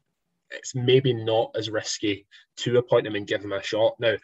it's 0.51 0.75
maybe 0.75 1.15
not 1.15 1.53
as 1.57 1.71
risky 1.71 2.27
to 2.59 2.77
appoint 2.77 3.07
him 3.07 3.15
and 3.15 3.27
give 3.27 3.43
him 3.43 3.53
a 3.53 3.63
shot. 3.63 3.95
Now, 3.99 4.17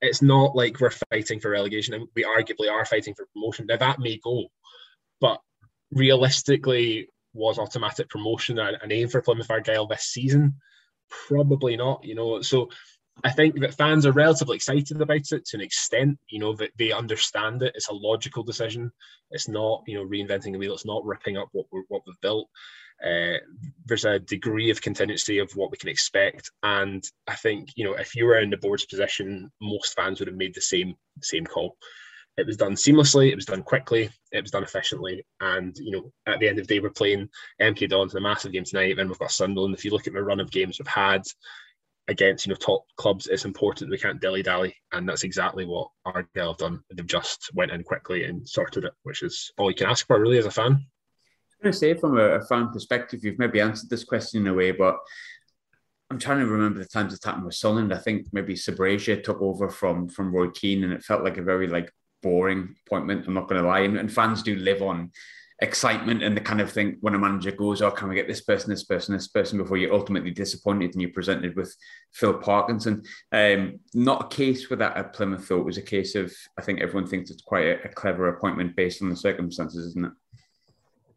it's 0.00 0.22
not 0.22 0.56
like 0.56 0.80
we're 0.80 0.90
fighting 1.10 1.40
for 1.40 1.50
relegation 1.50 1.92
and 1.92 2.08
we 2.16 2.24
arguably 2.24 2.70
are 2.70 2.86
fighting 2.86 3.14
for 3.14 3.28
promotion. 3.34 3.66
Now 3.66 3.76
that 3.76 3.98
may 3.98 4.18
go, 4.22 4.46
but 5.20 5.40
realistically, 5.92 7.08
was 7.34 7.58
automatic 7.58 8.08
promotion 8.08 8.58
an 8.58 8.90
aim 8.90 9.08
for 9.08 9.22
Plymouth 9.22 9.50
Argyle 9.50 9.86
this 9.86 10.04
season? 10.04 10.54
Probably 11.28 11.76
not, 11.76 12.04
you 12.04 12.14
know. 12.14 12.42
So 12.42 12.68
I 13.24 13.30
think 13.30 13.60
that 13.60 13.74
fans 13.74 14.06
are 14.06 14.12
relatively 14.12 14.56
excited 14.56 15.00
about 15.00 15.32
it 15.32 15.46
to 15.46 15.56
an 15.56 15.60
extent, 15.60 16.18
you 16.28 16.38
know, 16.38 16.54
that 16.56 16.70
they 16.78 16.92
understand 16.92 17.62
it. 17.62 17.72
It's 17.74 17.88
a 17.88 17.94
logical 17.94 18.42
decision. 18.42 18.92
It's 19.30 19.48
not, 19.48 19.82
you 19.86 19.96
know, 19.96 20.06
reinventing 20.06 20.52
the 20.52 20.58
wheel. 20.58 20.74
It's 20.74 20.86
not 20.86 21.04
ripping 21.04 21.36
up 21.36 21.48
what, 21.52 21.66
we 21.72 21.82
what 21.88 22.02
we've 22.06 22.20
built. 22.20 22.48
Uh, 23.04 23.38
there's 23.84 24.04
a 24.04 24.18
degree 24.18 24.70
of 24.70 24.82
contingency 24.82 25.38
of 25.38 25.52
what 25.52 25.70
we 25.70 25.76
can 25.76 25.88
expect, 25.88 26.50
and 26.64 27.04
I 27.28 27.36
think 27.36 27.68
you 27.76 27.84
know 27.84 27.94
if 27.94 28.16
you 28.16 28.24
were 28.24 28.40
in 28.40 28.50
the 28.50 28.56
board's 28.56 28.86
position, 28.86 29.52
most 29.62 29.94
fans 29.94 30.18
would 30.18 30.26
have 30.26 30.36
made 30.36 30.52
the 30.52 30.60
same 30.60 30.96
same 31.22 31.46
call. 31.46 31.76
It 32.38 32.46
was 32.46 32.56
done 32.56 32.74
seamlessly, 32.74 33.32
it 33.32 33.34
was 33.34 33.46
done 33.46 33.64
quickly, 33.64 34.10
it 34.30 34.42
was 34.42 34.52
done 34.52 34.62
efficiently, 34.62 35.26
and 35.40 35.76
you 35.76 35.90
know 35.90 36.12
at 36.26 36.38
the 36.38 36.46
end 36.46 36.60
of 36.60 36.68
the 36.68 36.74
day 36.74 36.80
we're 36.80 36.90
playing 36.90 37.28
MK 37.60 37.88
Dons 37.88 38.14
in 38.14 38.18
a 38.18 38.20
massive 38.20 38.52
game 38.52 38.62
tonight, 38.62 38.96
and 38.96 39.10
we've 39.10 39.18
got 39.18 39.32
Sunderland. 39.32 39.74
If 39.74 39.84
you 39.84 39.90
look 39.90 40.06
at 40.06 40.12
the 40.12 40.22
run 40.22 40.38
of 40.38 40.52
games 40.52 40.78
we've 40.78 40.86
had 40.86 41.22
against 42.06 42.46
you 42.46 42.50
know 42.50 42.56
top 42.56 42.84
clubs, 42.96 43.26
it's 43.26 43.44
important 43.44 43.90
we 43.90 43.98
can't 43.98 44.20
dilly 44.20 44.44
dally, 44.44 44.76
and 44.92 45.08
that's 45.08 45.24
exactly 45.24 45.64
what 45.64 45.88
Argyle 46.04 46.52
have 46.52 46.58
done. 46.58 46.80
They've 46.94 47.04
just 47.04 47.50
went 47.54 47.72
in 47.72 47.82
quickly 47.82 48.22
and 48.22 48.48
sorted 48.48 48.84
it, 48.84 48.94
which 49.02 49.24
is 49.24 49.50
all 49.58 49.68
you 49.68 49.76
can 49.76 49.88
ask 49.88 50.06
for 50.06 50.20
really 50.20 50.38
as 50.38 50.46
a 50.46 50.50
fan. 50.52 50.72
I 50.72 50.74
was 50.74 51.56
going 51.60 51.72
to 51.72 51.78
say 51.78 51.94
from 51.94 52.18
a, 52.18 52.40
fan 52.46 52.68
perspective, 52.72 53.24
you've 53.24 53.40
maybe 53.40 53.60
answered 53.60 53.90
this 53.90 54.04
question 54.04 54.42
in 54.42 54.46
a 54.46 54.54
way, 54.54 54.70
but 54.70 54.96
I'm 56.08 56.20
trying 56.20 56.38
to 56.38 56.46
remember 56.46 56.78
the 56.78 56.86
times 56.86 57.12
it's 57.12 57.24
happened 57.24 57.46
with 57.46 57.56
Sunderland. 57.56 57.92
I 57.92 57.98
think 57.98 58.28
maybe 58.32 58.54
Sbragia 58.54 59.24
took 59.24 59.42
over 59.42 59.68
from 59.68 60.08
from 60.08 60.32
Roy 60.32 60.50
Keane, 60.50 60.84
and 60.84 60.92
it 60.92 61.02
felt 61.02 61.24
like 61.24 61.36
a 61.36 61.42
very 61.42 61.66
like 61.66 61.92
boring 62.22 62.74
appointment. 62.86 63.26
I'm 63.26 63.34
not 63.34 63.48
going 63.48 63.60
to 63.60 63.68
lie, 63.68 63.80
and, 63.80 63.96
and, 63.96 64.12
fans 64.12 64.42
do 64.42 64.56
live 64.56 64.82
on 64.82 65.10
excitement 65.60 66.22
and 66.22 66.36
the 66.36 66.40
kind 66.40 66.60
of 66.60 66.70
thing 66.70 66.96
when 67.00 67.14
a 67.14 67.18
manager 67.18 67.50
goes, 67.50 67.82
"Oh, 67.82 67.90
can 67.90 68.08
we 68.08 68.14
get 68.14 68.28
this 68.28 68.42
person, 68.42 68.70
this 68.70 68.84
person, 68.84 69.14
this 69.14 69.28
person?" 69.28 69.58
Before 69.58 69.76
you're 69.76 69.94
ultimately 69.94 70.30
disappointed 70.30 70.92
and 70.92 71.02
you're 71.02 71.12
presented 71.12 71.56
with 71.56 71.74
Phil 72.12 72.34
Parkinson. 72.34 73.02
Um, 73.32 73.80
not 73.94 74.24
a 74.24 74.36
case 74.36 74.70
with 74.70 74.78
that 74.80 74.96
at 74.96 75.12
Plymouth, 75.12 75.48
though. 75.48 75.60
It 75.60 75.64
was 75.64 75.78
a 75.78 75.82
case 75.82 76.14
of 76.14 76.32
I 76.58 76.62
think 76.62 76.80
everyone 76.80 77.08
thinks 77.08 77.30
it's 77.30 77.42
quite 77.42 77.66
a, 77.66 77.82
a 77.84 77.88
clever 77.88 78.28
appointment 78.28 78.76
based 78.76 79.02
on 79.02 79.10
the 79.10 79.16
circumstances, 79.16 79.86
isn't 79.86 80.06
it? 80.06 80.12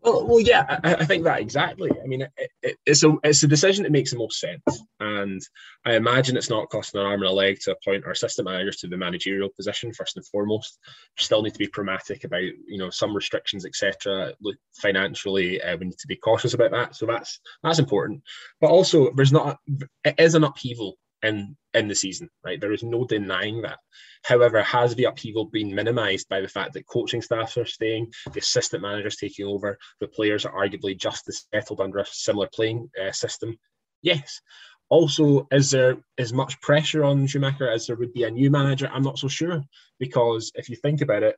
Well, 0.01 0.25
well, 0.25 0.39
yeah, 0.39 0.79
I, 0.84 0.96
I, 0.96 1.05
think 1.05 1.24
that 1.25 1.41
exactly. 1.41 1.91
I 2.03 2.08
mean, 2.08 2.22
it, 2.22 2.31
it, 2.63 2.77
it's 2.88 3.03
a 3.03 3.15
it's 3.24 3.43
a 3.43 3.48
decision 3.48 3.84
that 3.84 3.91
makes 3.91 4.12
the 4.12 4.17
most 4.17 4.39
sense, 4.39 4.84
and 5.00 5.39
I 5.86 5.93
imagine 5.93 6.36
it's 6.36 6.50
not 6.50 6.70
costing 6.70 7.00
an 7.00 7.05
arm 7.05 7.22
and 7.22 7.29
a 7.29 7.31
leg 7.31 7.60
to 7.62 7.74
appoint 7.74 8.05
our 8.05 8.12
assistant 8.12 8.48
managers 8.48 8.77
to 8.77 8.88
the 8.88 8.98
managerial 8.98 9.50
position 9.55 9.93
first 9.93 10.17
and 10.17 10.25
foremost. 10.25 10.79
We 10.88 11.24
still 11.24 11.43
need 11.43 11.53
to 11.53 11.60
be 11.60 11.67
pragmatic 11.67 12.24
about 12.24 12.41
you 12.41 12.79
know 12.79 12.89
some 12.89 13.15
restrictions, 13.15 13.63
etc. 13.63 14.34
Financially, 14.81 15.62
uh, 15.62 15.77
we 15.77 15.86
need 15.86 16.00
to 16.00 16.08
be 16.08 16.15
cautious 16.15 16.55
about 16.55 16.72
that. 16.72 16.96
So 16.96 17.05
that's 17.05 17.39
that's 17.62 17.79
important. 17.79 18.24
But 18.60 18.72
also, 18.72 19.12
there's 19.13 19.31
not 19.31 19.60
it 20.03 20.15
is 20.17 20.34
an 20.34 20.43
upheaval 20.43 20.98
in 21.24 21.56
in 21.74 21.88
the 21.88 21.96
season, 21.96 22.30
right? 22.44 22.60
There 22.60 22.74
is 22.74 22.84
no 22.84 23.06
denying 23.06 23.62
that. 23.62 23.80
However, 24.24 24.62
has 24.62 24.94
the 24.96 25.06
upheaval 25.06 25.46
been 25.46 25.74
minimised 25.74 26.28
by 26.30 26.42
the 26.42 26.48
fact 26.48 26.74
that 26.74 26.88
coaching 26.88 27.22
staffs 27.22 27.58
are 27.58 27.66
staying, 27.66 28.12
the 28.34 28.40
assistant 28.40 28.82
managers 28.82 29.16
taking 29.16 29.46
over, 29.46 29.78
the 30.00 30.08
players 30.08 30.46
are 30.46 30.54
arguably 30.54 30.98
just 30.98 31.28
as 31.30 31.46
settled 31.54 31.80
under 31.80 32.00
a 32.00 32.06
similar 32.06 32.50
playing 32.54 32.90
uh, 33.01 33.12
system? 33.12 33.58
Yes. 34.01 34.42
Also, 34.90 35.48
is 35.51 35.72
there 35.72 35.98
as 36.18 36.34
much 36.34 36.60
pressure 36.60 37.06
on 37.06 37.25
Schumacher 37.25 37.70
as 37.70 37.88
there 37.88 37.96
would 37.96 38.13
be 38.13 38.24
a 38.24 38.32
new 38.32 38.51
manager? 38.51 38.90
I'm 38.92 39.04
not 39.04 39.18
so 39.18 39.30
sure 39.30 39.63
because 40.00 40.51
if 40.56 40.70
you 40.70 40.75
think 40.75 41.00
about 41.01 41.24
it, 41.24 41.38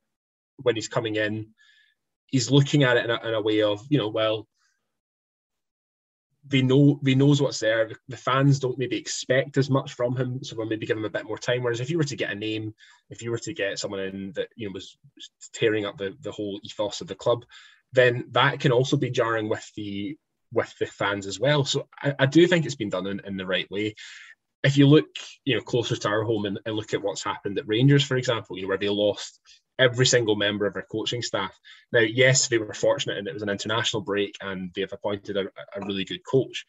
when 0.58 0.76
he's 0.76 0.88
coming 0.88 1.18
in, 1.18 1.54
he's 2.26 2.50
looking 2.50 2.84
at 2.84 2.98
it 2.98 3.06
in 3.06 3.12
a, 3.12 3.28
in 3.28 3.34
a 3.36 3.42
way 3.42 3.62
of, 3.62 3.86
you 3.90 4.00
know, 4.00 4.10
well, 4.10 4.48
they 6.46 6.62
know 6.62 7.00
they 7.02 7.16
knows 7.16 7.42
what's 7.42 7.60
there. 7.60 7.92
The 8.08 8.18
fans 8.18 8.60
don't 8.60 8.78
maybe 8.78 8.98
expect 8.98 9.58
as 9.58 9.70
much 9.70 9.94
from 9.94 10.16
him, 10.16 10.44
so 10.44 10.56
we'll 10.56 10.68
maybe 10.68 10.86
give 10.86 10.98
him 10.98 11.06
a 11.06 11.10
bit 11.10 11.26
more 11.26 11.38
time. 11.38 11.64
Whereas 11.64 11.80
if 11.80 11.90
you 11.90 11.98
were 11.98 12.04
to 12.04 12.16
get 12.16 12.32
a 12.32 12.36
name, 12.36 12.74
if 13.10 13.22
you 13.22 13.32
were 13.32 13.40
to 13.40 13.54
get 13.54 13.80
someone 13.80 14.02
in 14.02 14.34
that 14.34 14.50
you 14.56 14.68
know 14.68 14.74
was 14.74 14.98
tearing 15.54 15.86
up 15.86 15.98
the, 15.98 16.16
the 16.22 16.32
whole 16.32 16.60
ethos 16.64 17.02
of 17.02 17.08
the 17.08 17.16
club, 17.16 17.46
then 17.94 18.26
that 18.32 18.60
can 18.60 18.72
also 18.72 18.98
be 18.98 19.10
jarring 19.10 19.48
with 19.48 19.70
the 19.76 20.18
with 20.52 20.74
the 20.80 20.86
fans 20.86 21.28
as 21.28 21.40
well. 21.40 21.64
So 21.64 21.88
I, 22.02 22.14
I 22.20 22.26
do 22.26 22.46
think 22.46 22.66
it's 22.66 22.76
been 22.76 22.90
done 22.90 23.08
in, 23.08 23.22
in 23.26 23.38
the 23.38 23.46
right 23.46 23.70
way. 23.72 23.96
If 24.64 24.78
you 24.78 24.88
look, 24.88 25.08
you 25.46 25.56
know, 25.56 25.62
closer 25.62 25.96
to 25.96 26.08
our 26.08 26.24
home 26.24 26.46
and, 26.46 26.60
and 26.66 26.76
look 26.76 26.94
at 26.94 27.02
what's 27.02 27.24
happened 27.24 27.58
at 27.58 27.68
Rangers, 27.68 28.04
for 28.04 28.18
example, 28.18 28.58
you 28.58 28.64
know, 28.64 28.70
where 28.70 28.78
they 28.78 28.90
lost 28.90 29.40
every 29.84 30.06
single 30.06 30.36
member 30.36 30.66
of 30.66 30.76
our 30.76 30.86
coaching 30.90 31.22
staff. 31.22 31.58
Now, 31.92 32.00
yes, 32.00 32.48
they 32.48 32.58
were 32.58 32.74
fortunate 32.74 33.18
and 33.18 33.28
it 33.28 33.34
was 33.34 33.44
an 33.44 33.50
international 33.50 34.02
break 34.02 34.36
and 34.42 34.72
they've 34.76 34.92
appointed 34.92 35.38
a, 35.38 35.46
a 35.76 35.86
really 35.86 36.06
good 36.06 36.22
coach. 36.26 36.66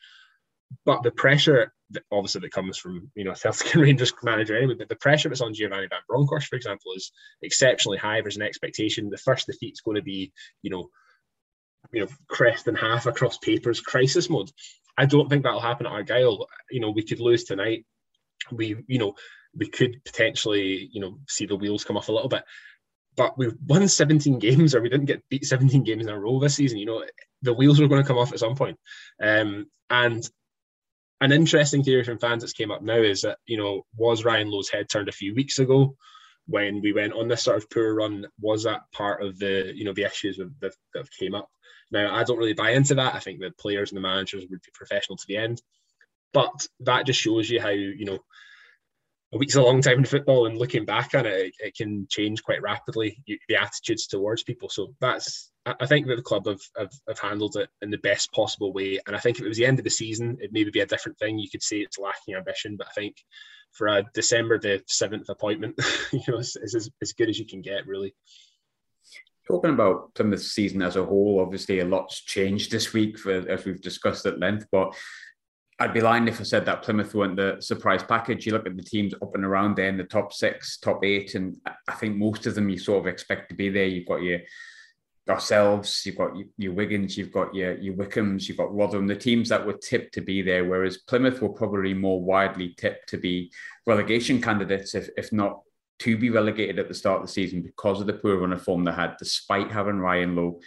But 0.85 1.03
the 1.03 1.11
pressure, 1.11 1.73
that 1.91 2.03
obviously, 2.11 2.41
that 2.41 2.53
comes 2.53 2.79
from 2.79 3.11
you 3.15 3.25
know 3.25 3.35
Celtic 3.35 3.75
and 3.75 3.83
Rangers 3.83 4.13
manager 4.23 4.57
anyway, 4.57 4.75
but 4.77 4.89
the 4.89 4.97
pressure 4.97 5.29
that's 5.29 5.41
on 5.41 5.55
Giovanni 5.55 5.87
Van 5.89 6.01
Bronckhorst, 6.09 6.49
for 6.49 6.57
example, 6.57 6.93
is 6.97 7.13
exceptionally 7.43 7.99
high. 7.99 8.21
There's 8.21 8.37
an 8.37 8.43
expectation 8.43 9.09
the 9.09 9.19
first 9.19 9.47
defeat's 9.47 9.83
going 9.83 9.97
to 9.97 10.03
be, 10.03 10.33
you 10.63 10.71
know, 10.71 10.89
you 11.93 12.01
know, 12.01 12.09
crest 12.29 12.67
and 12.67 12.79
half 12.79 13.07
across 13.07 13.39
papers, 13.39 13.81
crisis 13.81 14.29
mode. 14.29 14.51
I 14.97 15.07
don't 15.07 15.29
think 15.29 15.45
that'll 15.45 15.61
happen 15.61 15.87
at 15.87 15.93
Argyle. 15.93 16.47
You 16.71 16.81
know, 16.81 16.91
we 16.91 17.05
could 17.05 17.21
lose 17.21 17.45
tonight. 17.45 17.85
We, 18.51 18.77
you 18.89 18.99
know, 18.99 19.15
we 19.57 19.69
could 19.69 20.03
potentially, 20.05 20.89
you 20.93 21.01
know, 21.01 21.19
see 21.29 21.47
the 21.47 21.57
wheels 21.57 21.85
come 21.85 21.97
off 21.97 22.09
a 22.09 22.13
little 22.13 22.29
bit 22.29 22.45
but 23.17 23.39
we've 23.39 23.57
won 23.67 23.87
17 23.87 24.39
games 24.39 24.75
or 24.75 24.81
we 24.81 24.89
didn't 24.89 25.07
get 25.07 25.29
beat 25.29 25.45
17 25.45 25.85
games 25.85 26.07
in 26.07 26.13
a 26.13 26.19
row 26.19 26.39
this 26.41 26.55
season. 26.55 26.79
You 26.79 26.87
know, 26.87 27.05
the 27.43 27.55
wheels 27.55 27.81
were 27.81 27.89
going 27.89 28.03
to 28.03 28.07
come 28.07 28.19
off 28.19 28.33
at 28.33 28.39
some 28.39 28.55
point. 28.55 28.79
Um, 29.23 29.67
and 29.91 30.29
an 31.21 31.33
interesting 31.33 31.83
theory 31.83 32.05
from 32.05 32.19
fans 32.19 32.43
that's 32.43 32.53
came 32.53 32.71
up 32.71 32.83
now 32.83 32.97
is 32.97 33.23
that, 33.23 33.39
you 33.47 33.57
know, 33.57 33.83
was 33.97 34.25
Ryan 34.25 34.51
Lowe's 34.51 34.69
head 34.69 34.89
turned 34.89 35.09
a 35.09 35.13
few 35.13 35.35
weeks 35.35 35.59
ago 35.59 35.97
when 36.47 36.81
we 36.81 36.93
went 36.93 37.13
on 37.13 37.29
this 37.29 37.43
sort 37.43 37.57
of 37.57 37.71
poor 37.71 37.95
run? 37.95 38.27
Was 38.41 38.65
that 38.65 38.83
part 38.93 39.23
of 39.23 39.39
the, 39.39 39.73
you 39.75 39.85
know, 39.85 39.93
the 39.93 40.05
issues 40.05 40.37
that, 40.39 40.53
that 40.61 40.73
have 40.97 41.11
came 41.11 41.35
up? 41.35 41.49
Now, 41.91 42.15
I 42.15 42.25
don't 42.25 42.39
really 42.39 42.55
buy 42.55 42.71
into 42.71 42.97
that. 42.97 43.15
I 43.15 43.21
think 43.21 43.41
the 43.41 43.53
players 43.53 43.91
and 43.91 43.97
the 43.97 44.03
managers 44.03 44.45
would 44.51 44.63
be 44.63 44.71
professional 44.75 45.17
to 45.17 45.27
the 45.29 45.37
end. 45.37 45.63
But 46.33 46.67
that 46.81 47.07
just 47.07 47.21
shows 47.21 47.49
you 47.49 47.61
how, 47.61 47.69
you 47.69 48.05
know, 48.05 48.19
a 49.35 49.39
week's 49.39 49.57
a 49.57 49.63
long 49.63 49.83
time 49.83 49.99
in 49.99 50.05
football, 50.05 50.47
and 50.47 50.57
looking 50.57 50.85
back 50.85 51.15
on 51.15 51.27
it, 51.27 51.53
it, 51.59 51.75
can 51.75 52.07
change 52.09 52.43
quite 52.43 52.63
rapidly. 52.63 53.23
The 53.27 53.57
attitudes 53.57 54.07
towards 54.07 54.45
people. 54.45 54.69
So 54.69 54.95
that's 55.01 55.51
I 55.67 55.87
think 55.87 56.07
that 56.07 56.17
the 56.17 56.23
club 56.23 56.47
have, 56.47 56.61
have, 56.77 56.93
have 57.09 57.19
handled 57.19 57.57
it 57.57 57.71
in 57.81 57.91
the 57.91 57.99
best 57.99 58.31
possible 58.33 58.73
way. 58.73 59.01
And 59.07 59.17
I 59.17 59.19
think 59.19 59.39
if 59.39 59.45
it 59.45 59.49
was 59.49 59.57
the 59.57 59.65
end 59.65 59.79
of 59.79 59.85
the 59.85 59.91
season, 59.91 60.37
it 60.41 60.53
maybe 60.53 60.71
be 60.71 60.81
a 60.81 60.87
different 60.87 61.19
thing. 61.19 61.39
You 61.39 61.49
could 61.49 61.63
say 61.63 61.79
it's 61.79 61.99
lacking 61.99 62.35
ambition, 62.35 62.77
but 62.77 62.87
I 62.89 62.93
think 62.93 63.17
for 63.73 63.89
a 63.89 64.05
December 64.13 64.59
the 64.59 64.83
seventh 64.87 65.29
appointment, 65.31 65.81
you 66.13 66.21
know, 66.29 66.39
it's, 66.39 66.57
it's 66.57 66.75
as, 66.75 67.13
good 67.15 67.31
as 67.31 67.39
you 67.39 67.47
can 67.47 67.63
get, 67.63 67.87
really. 67.87 68.15
Talking 69.49 69.71
about 69.71 70.15
Plymouth 70.15 70.43
season 70.43 70.83
as 70.83 70.97
a 70.97 71.05
whole, 71.05 71.41
obviously 71.41 71.81
a 71.81 71.85
lot's 71.87 72.21
changed 72.21 72.71
this 72.71 72.93
week, 72.93 73.19
for, 73.19 73.33
as 73.33 73.65
we've 73.65 73.81
discussed 73.81 74.27
at 74.27 74.39
length. 74.39 74.67
But 74.71 74.95
I'd 75.81 75.93
be 75.93 76.01
lying 76.01 76.29
if 76.29 76.41
I 76.41 76.45
said 76.45 76.67
that 76.67 76.83
Plymouth 76.83 77.15
weren't 77.15 77.37
the 77.37 77.57
surprise 77.61 78.03
package. 78.03 78.47
You 78.47 78.53
look 78.53 78.67
at 78.67 78.77
the 78.77 78.83
teams 78.83 79.13
up 79.15 79.35
and 79.35 79.45
around 79.45 79.77
there 79.77 79.89
in 79.89 79.97
the 79.97 80.05
top 80.05 80.33
six, 80.33 80.79
top 80.79 81.05
eight, 81.05 81.35
and 81.35 81.57
I 81.89 81.95
think 81.95 82.17
most 82.17 82.47
of 82.47 82.55
them 82.55 82.69
you 82.69 82.79
sort 82.79 83.01
of 83.01 83.07
expect 83.07 83.49
to 83.49 83.57
be 83.57 83.71
there. 83.71 83.87
You've 83.87 84.07
got 84.07 84.23
your 84.23 84.41
ourselves, 85.29 86.03
you've 86.05 86.19
got 86.19 86.33
your, 86.59 86.75
Wigans, 86.75 87.17
you've 87.17 87.33
got 87.33 87.55
your 87.55 87.77
your 87.79 87.95
Wycombes, 87.95 88.47
you've 88.47 88.59
got 88.59 88.75
Rotherham, 88.75 89.07
the 89.07 89.17
teams 89.17 89.49
that 89.49 89.67
were 89.67 89.79
tipped 89.79 90.15
to 90.15 90.21
be 90.21 90.43
there, 90.43 90.65
whereas 90.65 90.99
Plymouth 90.99 91.41
were 91.41 91.49
probably 91.49 91.95
more 91.95 92.23
widely 92.23 92.75
tipped 92.77 93.09
to 93.09 93.17
be 93.17 93.51
relegation 93.87 94.41
candidates, 94.41 94.95
if 94.95 95.09
if 95.17 95.33
not 95.33 95.61
to 96.01 96.17
be 96.17 96.31
relegated 96.31 96.79
at 96.79 96.89
the 96.89 96.95
start 96.95 97.21
of 97.21 97.27
the 97.27 97.33
season 97.33 97.63
because 97.63 98.01
of 98.01 98.07
the 98.07 98.13
poor 98.13 98.39
run 98.39 98.53
of 98.53 98.63
form 98.63 98.85
they 98.85 98.93
had, 98.93 99.17
despite 99.19 99.71
having 99.71 99.99
Ryan 99.99 100.37
Lowe. 100.37 100.61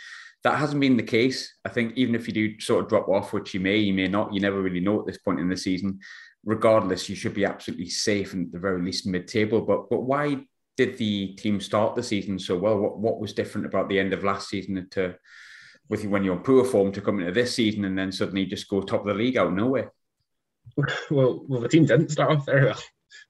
That 0.48 0.60
hasn't 0.60 0.80
been 0.80 0.96
the 0.96 1.04
case. 1.04 1.54
I 1.66 1.70
think 1.70 1.98
even 1.98 2.16
if 2.16 2.26
you 2.26 2.34
do 2.34 2.58
sort 2.62 2.82
of 2.82 2.88
drop 2.88 3.10
off, 3.10 3.34
which 3.34 3.54
you 3.54 3.60
may, 3.60 3.76
you 3.80 3.94
may 3.94 4.08
not, 4.08 4.34
you 4.34 4.40
never 4.40 4.62
really 4.62 4.80
know 4.80 4.98
at 4.98 5.06
this 5.06 5.18
point 5.18 5.42
in 5.42 5.50
the 5.50 5.58
season. 5.58 6.00
Regardless, 6.46 7.10
you 7.10 7.18
should 7.18 7.34
be 7.34 7.44
absolutely 7.44 7.90
safe 7.90 8.32
and 8.32 8.46
at 8.46 8.54
the 8.54 8.60
very 8.60 8.82
least 8.82 9.06
mid-table. 9.06 9.60
But 9.60 9.90
but 9.90 10.04
why 10.04 10.38
did 10.78 10.98
the 10.98 11.34
team 11.34 11.60
start 11.60 11.96
the 11.96 12.02
season 12.02 12.40
so 12.40 12.56
well? 12.56 12.80
What 12.80 12.98
what 12.98 13.20
was 13.20 13.34
different 13.34 13.68
about 13.68 13.90
the 13.90 14.00
end 14.00 14.14
of 14.14 14.24
last 14.24 14.48
season 14.48 14.88
to 14.92 15.16
with 15.90 16.04
you 16.06 16.10
when 16.10 16.24
you're 16.24 16.38
in 16.38 16.44
poor 16.44 16.64
form 16.64 16.94
to 16.94 17.02
come 17.02 17.20
into 17.20 17.34
this 17.34 17.54
season 17.54 17.84
and 17.84 17.98
then 17.98 18.14
suddenly 18.14 18.46
just 18.46 18.70
go 18.70 18.80
top 18.80 19.02
of 19.02 19.08
the 19.08 19.16
league 19.16 19.36
out 19.36 19.48
of 19.48 19.54
nowhere? 19.54 19.92
Well, 21.12 21.44
well, 21.50 21.60
the 21.60 21.68
team 21.68 21.86
didn't 21.86 22.12
start 22.12 22.38
off 22.38 22.46
very 22.46 22.68
well. 22.68 22.82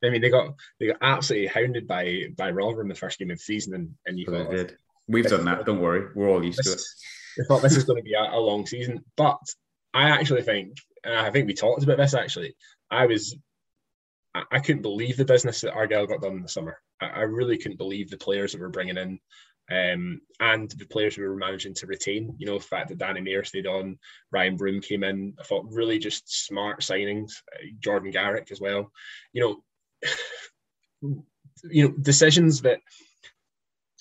I 0.04 0.12
mean, 0.12 0.22
they 0.22 0.30
got 0.30 0.54
they 0.80 0.86
got 0.86 0.98
absolutely 1.02 1.48
hounded 1.48 1.88
by 1.88 2.26
by 2.38 2.52
Rotherham 2.52 2.86
in 2.86 2.90
the 2.90 2.96
first 2.96 3.18
game 3.18 3.32
of 3.32 3.38
the 3.40 3.44
season, 3.44 3.74
and 3.74 3.96
and 4.06 4.20
you 4.20 4.26
thought, 4.28 4.74
We've 5.08 5.26
done 5.26 5.46
that. 5.46 5.66
Don't 5.66 5.82
worry. 5.82 6.08
We're 6.16 6.30
all 6.30 6.44
used 6.44 6.60
this, 6.60 6.66
to 6.68 6.74
it. 6.74 7.46
I 7.46 7.48
thought 7.48 7.62
this 7.62 7.78
is 7.78 7.86
going 7.86 7.98
to 7.98 8.04
be 8.04 8.14
a, 8.14 8.24
a, 8.24 8.40
long 8.40 8.66
season, 8.66 9.04
but 9.16 9.40
I 9.94 10.10
actually 10.10 10.42
think, 10.42 10.78
and 11.04 11.16
I 11.16 11.32
think 11.32 11.48
we 11.48 11.54
talked 11.54 11.84
about 11.84 11.98
this 11.98 12.14
actually. 12.14 12.56
I 12.92 13.06
was, 13.06 13.38
I, 14.36 14.44
I 14.52 14.60
couldn't 14.60 14.82
believe 14.82 15.18
the 15.18 15.26
business 15.26 15.62
that 15.62 15.74
Argyle 15.74 16.08
got 16.08 16.22
done 16.22 16.34
in 16.34 16.42
the 16.42 16.50
summer. 16.50 16.80
I, 17.02 17.08
I 17.08 17.22
really 17.22 17.58
couldn't 17.58 17.78
believe 17.78 18.10
the 18.10 18.18
players 18.18 18.52
that 18.52 18.62
we're 18.62 18.70
bringing 18.70 18.98
in. 18.98 19.20
Um, 19.70 20.22
and 20.40 20.72
the 20.72 20.86
players 20.86 21.18
we 21.18 21.28
were 21.28 21.36
managing 21.36 21.74
to 21.76 21.88
retain. 21.88 22.34
You 22.38 22.46
know, 22.46 22.58
the 22.58 22.64
fact 22.64 22.88
that 22.88 23.00
Danny 23.00 23.20
Mayor 23.20 23.44
stayed 23.44 23.68
on, 23.68 24.00
Ryan 24.32 24.56
Broom 24.56 24.80
came 24.80 25.04
in. 25.04 25.34
I 25.40 25.44
thought 25.44 25.68
really 25.70 26.00
just 26.00 26.46
smart 26.46 26.80
signings. 26.82 27.32
Uh, 27.54 27.68
Jordan 27.82 28.12
Garrick 28.12 28.50
as 28.50 28.62
well. 28.62 28.90
You 29.34 29.62
know, 30.02 30.12
you 31.70 31.88
know 31.88 31.94
decisions 32.02 32.62
that 32.62 32.80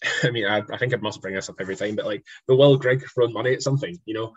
I 0.23 0.31
mean, 0.31 0.47
I, 0.47 0.63
I 0.71 0.79
think 0.79 0.95
I 0.95 0.99
must 0.99 1.21
bring 1.21 1.35
this 1.35 1.49
up 1.49 1.57
every 1.61 1.77
time, 1.77 1.97
but 1.97 2.07
like 2.07 2.25
the 2.49 2.57
Will 2.57 2.77
Grigg 2.77 3.05
throwing 3.15 3.33
money 3.33 3.55
at 3.55 3.63
something, 3.63 3.99
you 4.05 4.15
know, 4.15 4.33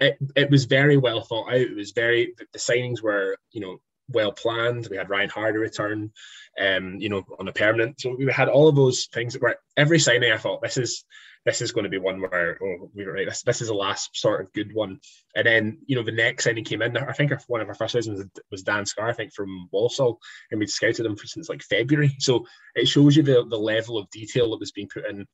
it, 0.00 0.18
it 0.34 0.50
was 0.50 0.64
very 0.64 0.96
well 0.96 1.22
thought 1.22 1.50
out. 1.50 1.60
It 1.60 1.76
was 1.76 1.92
very, 1.92 2.34
the 2.52 2.58
signings 2.58 3.02
were, 3.02 3.36
you 3.52 3.60
know, 3.60 3.78
well 4.08 4.32
planned. 4.32 4.88
We 4.90 4.96
had 4.96 5.10
Ryan 5.10 5.30
Hardie 5.30 5.60
return, 5.60 6.10
um, 6.58 6.96
you 6.96 7.08
know, 7.08 7.24
on 7.38 7.48
a 7.48 7.52
permanent. 7.52 8.00
So 8.00 8.16
we 8.18 8.32
had 8.32 8.48
all 8.48 8.68
of 8.68 8.76
those 8.76 9.06
things 9.12 9.34
that 9.34 9.42
were 9.42 9.56
every 9.76 9.98
signing. 9.98 10.32
I 10.32 10.38
thought 10.38 10.62
this 10.62 10.78
is 10.78 11.04
this 11.48 11.62
is 11.62 11.72
going 11.72 11.84
to 11.84 11.90
be 11.90 11.96
one 11.96 12.20
where 12.20 12.58
oh, 12.62 12.90
we 12.94 13.06
were 13.06 13.14
right. 13.14 13.26
This 13.26 13.42
this 13.42 13.62
is 13.62 13.68
the 13.68 13.74
last 13.74 14.10
sort 14.14 14.42
of 14.42 14.52
good 14.52 14.74
one. 14.74 15.00
And 15.34 15.46
then 15.46 15.78
you 15.86 15.96
know 15.96 16.02
the 16.02 16.12
next 16.12 16.44
signing 16.44 16.64
came 16.64 16.82
in. 16.82 16.94
I 16.94 17.12
think 17.12 17.32
one 17.46 17.62
of 17.62 17.68
our 17.68 17.74
first 17.74 17.94
signings 17.94 18.28
was, 18.50 18.62
Dan 18.62 18.84
Scarr 18.84 19.08
I 19.08 19.14
think 19.14 19.32
from 19.32 19.68
Walsall, 19.72 20.18
and 20.50 20.60
we'd 20.60 20.68
scouted 20.68 21.06
him 21.06 21.16
for 21.16 21.26
since 21.26 21.48
like 21.48 21.62
February. 21.62 22.14
So 22.18 22.44
it 22.74 22.86
shows 22.86 23.16
you 23.16 23.22
the 23.22 23.46
the 23.48 23.56
level 23.56 23.96
of 23.96 24.10
detail 24.10 24.50
that 24.50 24.60
was 24.60 24.72
being 24.72 24.90
put 24.92 25.06
in 25.06 25.26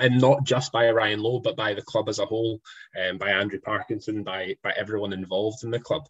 and 0.00 0.18
not 0.18 0.44
just 0.44 0.72
by 0.72 0.90
Ryan 0.90 1.20
Lowe, 1.20 1.40
but 1.40 1.56
by 1.56 1.74
the 1.74 1.82
club 1.82 2.08
as 2.08 2.18
a 2.18 2.24
whole, 2.24 2.60
and 2.94 3.12
um, 3.12 3.18
by 3.18 3.30
Andrew 3.30 3.60
Parkinson, 3.60 4.22
by 4.22 4.56
by 4.62 4.72
everyone 4.74 5.12
involved 5.12 5.64
in 5.64 5.70
the 5.70 5.80
club. 5.80 6.08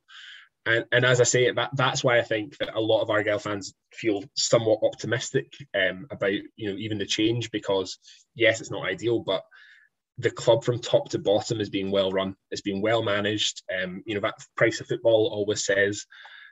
And, 0.64 0.85
and 0.92 1.04
as 1.04 1.21
I 1.21 1.25
say, 1.25 1.50
that 1.50 1.71
that's 1.75 2.04
why 2.04 2.19
I 2.19 2.23
think 2.23 2.57
that 2.59 2.75
a 2.75 2.81
lot 2.81 3.02
of 3.02 3.11
Argyle 3.11 3.38
fans 3.38 3.75
feel 3.92 4.23
somewhat 4.35 4.81
optimistic 4.83 5.52
um, 5.75 6.07
about 6.11 6.33
you 6.57 6.71
know 6.71 6.76
even 6.76 6.99
the 6.99 7.07
change 7.07 7.50
because 7.50 7.99
yes, 8.35 8.61
it's 8.61 8.71
not 8.71 8.87
ideal, 8.87 9.21
but 9.21 9.42
the 10.19 10.31
club 10.31 10.62
from 10.62 10.78
top 10.78 11.09
to 11.11 11.19
bottom 11.19 11.61
is 11.61 11.71
being 11.71 11.90
well 11.90 12.12
run. 12.12 12.37
It's 12.50 12.61
being 12.61 12.81
well 12.81 13.02
managed. 13.02 13.62
Um, 13.83 14.02
you 14.07 14.14
know 14.14 14.21
that 14.21 14.35
Price 14.57 14.81
of 14.81 14.87
Football 14.87 15.31
always 15.33 15.64
says 15.64 16.07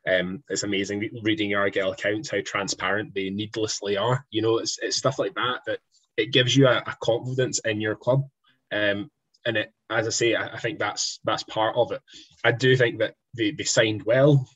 um, 0.08 0.42
it's 0.48 0.62
amazing 0.62 1.08
reading 1.22 1.54
Argyle 1.54 1.92
accounts 1.92 2.30
how 2.30 2.38
transparent 2.44 3.14
they 3.14 3.30
needlessly 3.30 3.96
are. 3.96 4.24
You 4.30 4.42
know, 4.42 4.58
it's, 4.58 4.78
it's 4.80 4.96
stuff 4.96 5.18
like 5.18 5.34
that 5.34 5.60
that 5.66 5.78
it 6.16 6.32
gives 6.32 6.56
you 6.56 6.66
a, 6.66 6.78
a 6.78 6.96
confidence 7.02 7.60
in 7.64 7.80
your 7.80 7.96
club. 7.96 8.24
Um, 8.72 9.10
and 9.50 9.58
it, 9.58 9.72
as 9.90 10.06
I 10.06 10.10
say, 10.10 10.34
I, 10.36 10.46
I, 10.54 10.58
think 10.58 10.78
that's 10.78 11.18
that's 11.24 11.42
part 11.42 11.74
of 11.76 11.90
it. 11.90 12.00
I 12.44 12.52
do 12.52 12.76
think 12.76 13.00
that 13.00 13.14
they, 13.36 13.50
they 13.50 13.64
signed 13.64 14.04
well. 14.04 14.48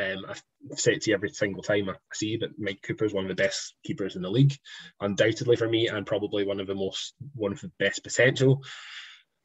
Um, 0.00 0.24
I've 0.26 0.42
said 0.76 0.94
it 0.94 1.02
to 1.02 1.10
you 1.10 1.14
every 1.14 1.28
single 1.28 1.62
time 1.62 1.90
I 1.90 1.94
see 2.14 2.38
that 2.38 2.58
Mike 2.58 2.80
Cooper 2.82 3.04
is 3.04 3.12
one 3.12 3.24
of 3.24 3.28
the 3.28 3.42
best 3.42 3.74
keepers 3.84 4.16
in 4.16 4.22
the 4.22 4.30
league, 4.30 4.56
undoubtedly 5.00 5.56
for 5.56 5.68
me, 5.68 5.88
and 5.88 6.06
probably 6.06 6.46
one 6.46 6.60
of 6.60 6.66
the 6.66 6.74
most 6.74 7.14
one 7.34 7.52
of 7.52 7.60
the 7.60 7.70
best 7.78 8.02
potential. 8.02 8.62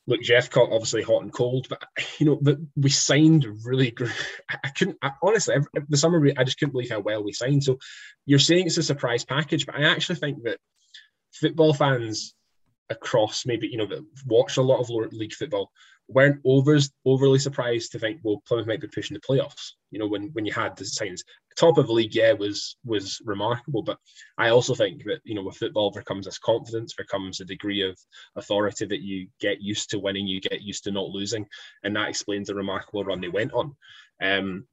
Look, 0.09 0.21
Jephcott 0.21 0.71
obviously 0.71 1.03
hot 1.03 1.23
and 1.23 1.33
cold, 1.33 1.67
but 1.67 1.83
you 2.17 2.25
know, 2.25 2.39
but 2.41 2.57
we 2.77 2.89
signed 2.89 3.45
really 3.65 3.91
great. 3.91 4.11
I 4.63 4.69
couldn't 4.69 4.97
I, 5.01 5.11
honestly 5.21 5.55
the 5.89 5.97
summer 5.97 6.25
I 6.37 6.45
just 6.45 6.57
couldn't 6.57 6.71
believe 6.71 6.91
how 6.91 7.01
well 7.01 7.25
we 7.25 7.33
signed. 7.33 7.65
So 7.65 7.77
you're 8.25 8.39
saying 8.39 8.67
it's 8.67 8.77
a 8.77 8.83
surprise 8.83 9.25
package, 9.25 9.65
but 9.65 9.75
I 9.75 9.83
actually 9.83 10.15
think 10.15 10.43
that 10.43 10.59
football 11.33 11.73
fans 11.73 12.33
across 12.89 13.45
maybe 13.45 13.67
you 13.67 13.77
know 13.77 13.85
that 13.85 14.05
watched 14.25 14.57
a 14.57 14.61
lot 14.61 14.79
of 14.79 14.89
league 15.13 15.33
football 15.33 15.71
weren't 16.09 16.39
over, 16.45 16.79
overly 17.05 17.37
surprised 17.37 17.91
to 17.91 17.99
think 17.99 18.19
well 18.23 18.41
Plymouth 18.47 18.65
might 18.67 18.79
be 18.79 18.87
pushing 18.87 19.15
the 19.15 19.21
playoffs. 19.21 19.71
You 19.91 19.99
know 19.99 20.07
when 20.07 20.29
when 20.33 20.45
you 20.45 20.53
had 20.53 20.75
the 20.77 20.85
signs 20.85 21.23
top 21.57 21.77
of 21.77 21.87
the 21.87 21.93
league, 21.93 22.15
yeah, 22.15 22.31
was 22.33 22.77
was 22.85 23.19
remarkable. 23.25 23.81
But 23.81 23.97
I 24.37 24.49
also 24.49 24.73
think 24.75 25.03
that 25.05 25.19
you 25.23 25.35
know 25.35 25.43
with 25.43 25.57
football 25.57 25.91
there 25.91 26.03
comes 26.03 26.25
this 26.25 26.37
confidence, 26.37 26.93
there 26.95 27.05
comes 27.05 27.41
a 27.41 27.45
degree 27.45 27.81
of 27.81 27.97
authority 28.35 28.85
that 28.85 29.01
you 29.01 29.27
get 29.41 29.61
used 29.61 29.89
to 29.89 29.99
winning, 29.99 30.27
you 30.27 30.39
get 30.39 30.61
used 30.61 30.85
to 30.85 30.91
not 30.91 31.09
losing, 31.09 31.45
and 31.83 31.95
that 31.95 32.09
explains 32.09 32.47
the 32.47 32.55
remarkable 32.55 33.03
run 33.03 33.19
they 33.19 33.27
went 33.27 33.51
on. 33.53 33.75
Um, 34.21 34.67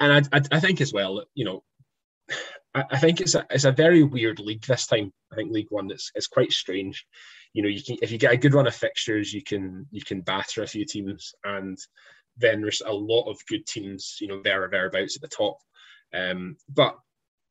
and 0.00 0.28
I, 0.32 0.38
I, 0.38 0.42
I 0.52 0.60
think 0.60 0.80
as 0.80 0.92
well, 0.92 1.24
you 1.34 1.44
know, 1.44 1.64
I, 2.74 2.98
think 2.98 3.20
it's 3.20 3.36
a 3.36 3.46
it's 3.50 3.64
a 3.64 3.72
very 3.72 4.02
weird 4.02 4.40
league 4.40 4.64
this 4.66 4.86
time. 4.86 5.12
I 5.32 5.36
think 5.36 5.52
League 5.52 5.68
One 5.70 5.90
it's 5.90 6.10
it's 6.14 6.26
quite 6.26 6.52
strange. 6.52 7.06
You 7.52 7.62
know, 7.62 7.68
you 7.68 7.82
can 7.82 7.96
if 8.02 8.10
you 8.10 8.18
get 8.18 8.32
a 8.32 8.36
good 8.36 8.54
run 8.54 8.66
of 8.66 8.74
fixtures, 8.74 9.32
you 9.32 9.42
can 9.42 9.86
you 9.90 10.02
can 10.02 10.22
batter 10.22 10.62
a 10.62 10.66
few 10.66 10.84
teams, 10.84 11.32
and 11.44 11.78
then 12.36 12.62
there's 12.62 12.82
a 12.84 12.92
lot 12.92 13.30
of 13.30 13.38
good 13.48 13.64
teams, 13.66 14.16
you 14.20 14.26
know, 14.26 14.40
there 14.42 14.64
or 14.64 14.68
thereabouts 14.68 15.16
at 15.16 15.22
the 15.22 15.28
top. 15.28 15.58
Um, 16.12 16.56
but 16.68 16.98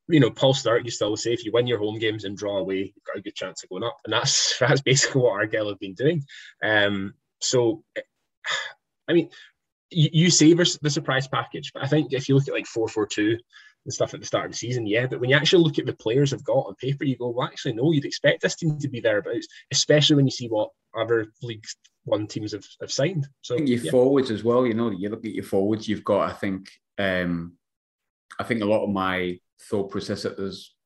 you 0.09 0.19
know, 0.19 0.29
Paul 0.29 0.53
Sturrock 0.53 0.83
used 0.83 0.99
to 0.99 1.05
always 1.05 1.23
say, 1.23 1.31
if 1.31 1.45
you 1.45 1.51
win 1.53 1.67
your 1.67 1.79
home 1.79 1.97
games 1.97 2.25
and 2.25 2.37
draw 2.37 2.57
away, 2.57 2.93
you've 2.93 3.05
got 3.05 3.17
a 3.17 3.21
good 3.21 3.35
chance 3.35 3.63
of 3.63 3.69
going 3.69 3.83
up, 3.83 3.97
and 4.03 4.13
that's 4.13 4.57
that's 4.59 4.81
basically 4.81 5.21
what 5.21 5.31
Argyle 5.31 5.69
have 5.69 5.79
been 5.79 5.93
doing. 5.93 6.23
Um, 6.61 7.13
so, 7.39 7.83
I 9.07 9.13
mean, 9.13 9.29
you, 9.89 10.09
you 10.11 10.29
say 10.29 10.53
the 10.53 10.89
surprise 10.89 11.27
package, 11.29 11.71
but 11.73 11.83
I 11.83 11.87
think 11.87 12.11
if 12.11 12.27
you 12.27 12.35
look 12.35 12.47
at 12.47 12.53
like 12.53 12.67
four 12.67 12.89
four 12.89 13.07
two 13.07 13.37
and 13.85 13.93
stuff 13.93 14.13
at 14.13 14.19
the 14.19 14.25
start 14.25 14.45
of 14.45 14.51
the 14.51 14.57
season, 14.57 14.87
yeah. 14.87 15.07
But 15.07 15.19
when 15.19 15.29
you 15.29 15.35
actually 15.35 15.63
look 15.63 15.79
at 15.79 15.85
the 15.85 15.93
players 15.93 16.31
have 16.31 16.43
got 16.43 16.67
on 16.67 16.75
paper, 16.75 17.03
you 17.03 17.17
go, 17.17 17.29
well, 17.29 17.47
actually, 17.47 17.73
no, 17.73 17.91
you'd 17.91 18.05
expect 18.05 18.41
this 18.41 18.55
team 18.55 18.77
to 18.79 18.87
be 18.87 18.99
thereabouts, 18.99 19.47
especially 19.71 20.15
when 20.15 20.25
you 20.25 20.31
see 20.31 20.47
what 20.47 20.69
other 20.97 21.27
leagues 21.41 21.75
one 22.05 22.27
teams 22.27 22.51
have, 22.51 22.65
have 22.81 22.91
signed. 22.91 23.27
So 23.41 23.57
your 23.57 23.79
yeah. 23.79 23.91
forwards 23.91 24.31
as 24.31 24.43
well, 24.43 24.65
you 24.65 24.73
know, 24.73 24.91
you 24.91 25.09
look 25.09 25.25
at 25.25 25.33
your 25.33 25.43
forwards, 25.43 25.87
you've 25.87 26.03
got, 26.03 26.29
I 26.29 26.33
think, 26.33 26.69
um, 26.97 27.53
I 28.39 28.43
think 28.43 28.61
a 28.61 28.65
lot 28.65 28.83
of 28.83 28.89
my 28.89 29.39
thought 29.69 29.89
process 29.89 30.25
at, 30.25 30.37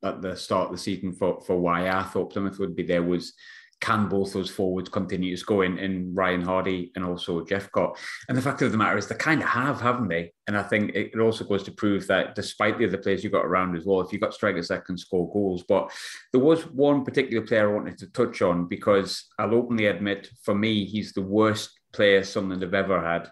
at 0.04 0.22
the 0.22 0.36
start 0.36 0.68
of 0.68 0.72
the 0.72 0.78
season 0.78 1.14
for, 1.14 1.42
for 1.42 1.58
why 1.60 1.90
I 1.90 2.04
thought 2.04 2.32
Plymouth 2.32 2.60
would 2.60 2.76
be 2.76 2.84
there 2.84 3.04
was 3.04 3.34
can 3.80 4.08
both 4.08 4.34
those 4.34 4.50
forwards 4.50 4.90
continue 4.90 5.36
to 5.36 5.40
score 5.40 5.64
in, 5.64 5.78
in 5.78 6.14
Ryan 6.16 6.44
Hardie 6.44 6.92
and 6.96 7.06
also 7.06 7.46
Jephcott? 7.46 7.98
And 8.28 8.38
the 8.38 8.42
fact 8.42 8.62
of 8.62 8.72
the 8.72 8.78
matter 8.78 8.98
is 8.98 9.08
they 9.08 9.16
kind 9.16 9.42
of 9.42 9.50
have, 9.50 9.80
haven't 9.80 10.08
they? 10.08 10.34
And 10.48 10.58
I 10.58 10.64
think 10.64 10.96
it 10.96 11.18
also 11.20 11.46
goes 11.46 11.64
to 11.64 11.72
prove 11.72 12.08
that 12.08 12.36
despite 12.36 12.78
the 12.78 12.88
other 12.88 12.98
players 12.98 13.24
you 13.24 13.30
got 13.30 13.46
around 13.46 13.78
as 13.78 13.86
well, 13.86 14.02
if 14.02 14.12
you've 14.12 14.22
got 14.22 14.34
strikers 14.34 14.70
that 14.70 14.86
can 14.86 14.98
score 14.98 15.32
goals. 15.32 15.64
But 15.68 15.92
there 16.32 16.42
was 16.42 16.64
one 16.64 17.06
particular 17.06 17.46
player 17.46 17.70
I 17.70 17.74
wanted 17.74 17.98
to 18.00 18.12
touch 18.12 18.42
on 18.42 18.68
because 18.68 19.28
I'll 19.38 19.54
openly 19.54 19.86
admit, 19.86 20.30
for 20.44 20.56
me, 20.56 20.86
he's 20.86 21.14
the 21.14 21.22
worst 21.22 21.70
player 21.94 22.24
Sunderland 22.24 22.64
have 22.64 22.74
ever 22.74 23.02
had. 23.02 23.30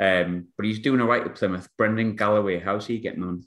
Um, 0.00 0.48
but 0.56 0.66
he's 0.66 0.80
doing 0.80 1.00
all 1.00 1.06
right 1.06 1.24
at 1.24 1.34
Plymouth. 1.34 1.68
Brendan 1.76 2.16
Galloway, 2.16 2.60
how's 2.60 2.86
he 2.86 2.98
getting 2.98 3.22
on? 3.22 3.46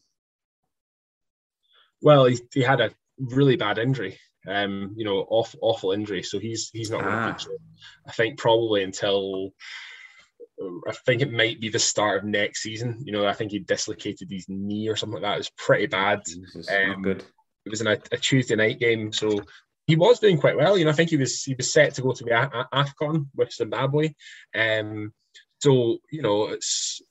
Well, 2.01 2.25
he, 2.25 2.39
he 2.53 2.61
had 2.61 2.81
a 2.81 2.91
really 3.19 3.55
bad 3.55 3.79
injury 3.79 4.19
um, 4.47 4.93
you 4.95 5.05
know, 5.05 5.25
off, 5.29 5.55
awful 5.61 5.91
injury. 5.91 6.23
So 6.23 6.39
he's 6.39 6.69
he's 6.71 6.91
not 6.91 7.03
going 7.03 7.15
to 7.15 7.33
feature. 7.33 7.57
I 8.07 8.11
think 8.11 8.37
probably 8.37 8.83
until 8.83 9.51
I 10.87 10.93
think 11.05 11.21
it 11.21 11.31
might 11.31 11.59
be 11.59 11.69
the 11.69 11.79
start 11.79 12.19
of 12.19 12.25
next 12.25 12.61
season. 12.61 13.01
You 13.03 13.11
know, 13.11 13.25
I 13.25 13.33
think 13.33 13.51
he 13.51 13.59
dislocated 13.59 14.29
his 14.29 14.45
knee 14.47 14.87
or 14.87 14.95
something 14.95 15.21
like 15.21 15.23
that. 15.23 15.35
It 15.35 15.39
was 15.39 15.51
pretty 15.57 15.87
bad. 15.87 16.21
Um, 16.71 17.01
good. 17.01 17.23
It 17.65 17.69
was 17.69 17.81
in 17.81 17.87
a, 17.87 17.97
a, 18.11 18.17
Tuesday 18.17 18.55
night 18.55 18.79
game, 18.79 19.11
so 19.11 19.41
he 19.87 19.95
was 19.95 20.19
doing 20.19 20.37
quite 20.37 20.55
well. 20.55 20.77
You 20.77 20.85
know, 20.85 20.91
I 20.91 20.93
think 20.93 21.09
he 21.09 21.17
was 21.17 21.43
he 21.43 21.55
was 21.55 21.73
set 21.73 21.95
to 21.95 22.01
go 22.01 22.13
to 22.13 22.23
the 22.23 22.31
a- 22.31 22.67
Afcon 22.73 23.27
with 23.35 23.51
Zimbabwe. 23.51 24.13
Um, 24.53 25.13
so 25.59 25.97
you 26.11 26.21
know, 26.21 26.49
it's 26.49 27.01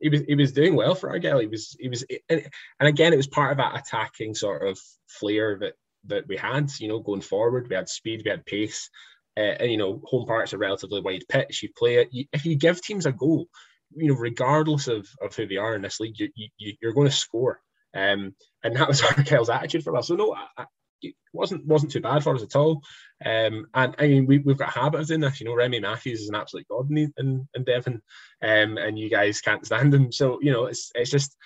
he 0.00 0.08
was 0.08 0.22
he 0.22 0.34
was 0.34 0.52
doing 0.52 0.74
well 0.74 0.94
for 0.94 1.10
Argyle. 1.10 1.40
He 1.40 1.46
was 1.46 1.76
he 1.78 1.88
was 1.88 2.04
and, 2.28 2.48
and 2.80 2.88
again, 2.88 3.12
it 3.12 3.16
was 3.16 3.26
part 3.26 3.52
of 3.52 3.58
that 3.58 3.78
attacking 3.78 4.34
sort 4.34 4.66
of 4.66 4.78
flair 5.08 5.58
that 5.60 5.74
that 6.06 6.26
we 6.28 6.36
had, 6.36 6.70
you 6.78 6.88
know, 6.88 7.00
going 7.00 7.20
forward. 7.20 7.68
We 7.68 7.76
had 7.76 7.88
speed, 7.88 8.22
we 8.24 8.30
had 8.30 8.46
pace. 8.46 8.90
Uh, 9.36 9.54
and, 9.60 9.70
you 9.70 9.78
know, 9.78 10.02
home 10.04 10.26
park's 10.26 10.52
a 10.52 10.58
relatively 10.58 11.00
wide 11.00 11.24
pitch. 11.28 11.62
You 11.62 11.70
play 11.76 11.96
it. 11.96 12.08
You, 12.12 12.26
if 12.32 12.44
you 12.44 12.56
give 12.56 12.82
teams 12.82 13.06
a 13.06 13.12
goal, 13.12 13.46
you 13.94 14.08
know, 14.08 14.14
regardless 14.14 14.88
of, 14.88 15.08
of 15.22 15.34
who 15.34 15.46
they 15.46 15.56
are 15.56 15.74
in 15.74 15.82
this 15.82 16.00
league, 16.00 16.18
you, 16.18 16.28
you, 16.34 16.74
you're 16.80 16.92
going 16.92 17.08
to 17.08 17.14
score. 17.14 17.60
Um, 17.94 18.34
and 18.62 18.76
that 18.76 18.88
was 18.88 19.02
Argyle's 19.16 19.50
attitude 19.50 19.84
for 19.84 19.96
us. 19.96 20.08
So 20.08 20.16
no, 20.16 20.34
I, 20.56 20.64
it 21.02 21.14
wasn't 21.32 21.66
wasn't 21.66 21.92
too 21.92 22.00
bad 22.00 22.22
for 22.22 22.34
us 22.34 22.42
at 22.42 22.56
all. 22.56 22.82
Um, 23.24 23.66
and 23.74 23.94
I 23.98 24.06
mean, 24.06 24.26
we, 24.26 24.38
we've 24.38 24.58
got 24.58 24.74
a 24.74 24.80
habit 24.80 25.00
of 25.00 25.06
doing 25.06 25.20
this. 25.20 25.40
You 25.40 25.46
know, 25.46 25.54
Remi 25.54 25.80
Matthews 25.80 26.20
is 26.20 26.28
an 26.28 26.34
absolute 26.34 26.66
god 26.68 26.90
in, 26.90 27.12
in, 27.16 27.48
in 27.54 27.64
Devon, 27.64 28.02
um, 28.42 28.78
and 28.78 28.98
you 28.98 29.10
guys 29.10 29.40
can't 29.40 29.66
stand 29.66 29.92
him. 29.92 30.12
So 30.12 30.38
you 30.40 30.52
know, 30.52 30.66
it's 30.66 30.90
it's 30.94 31.10
just 31.10 31.36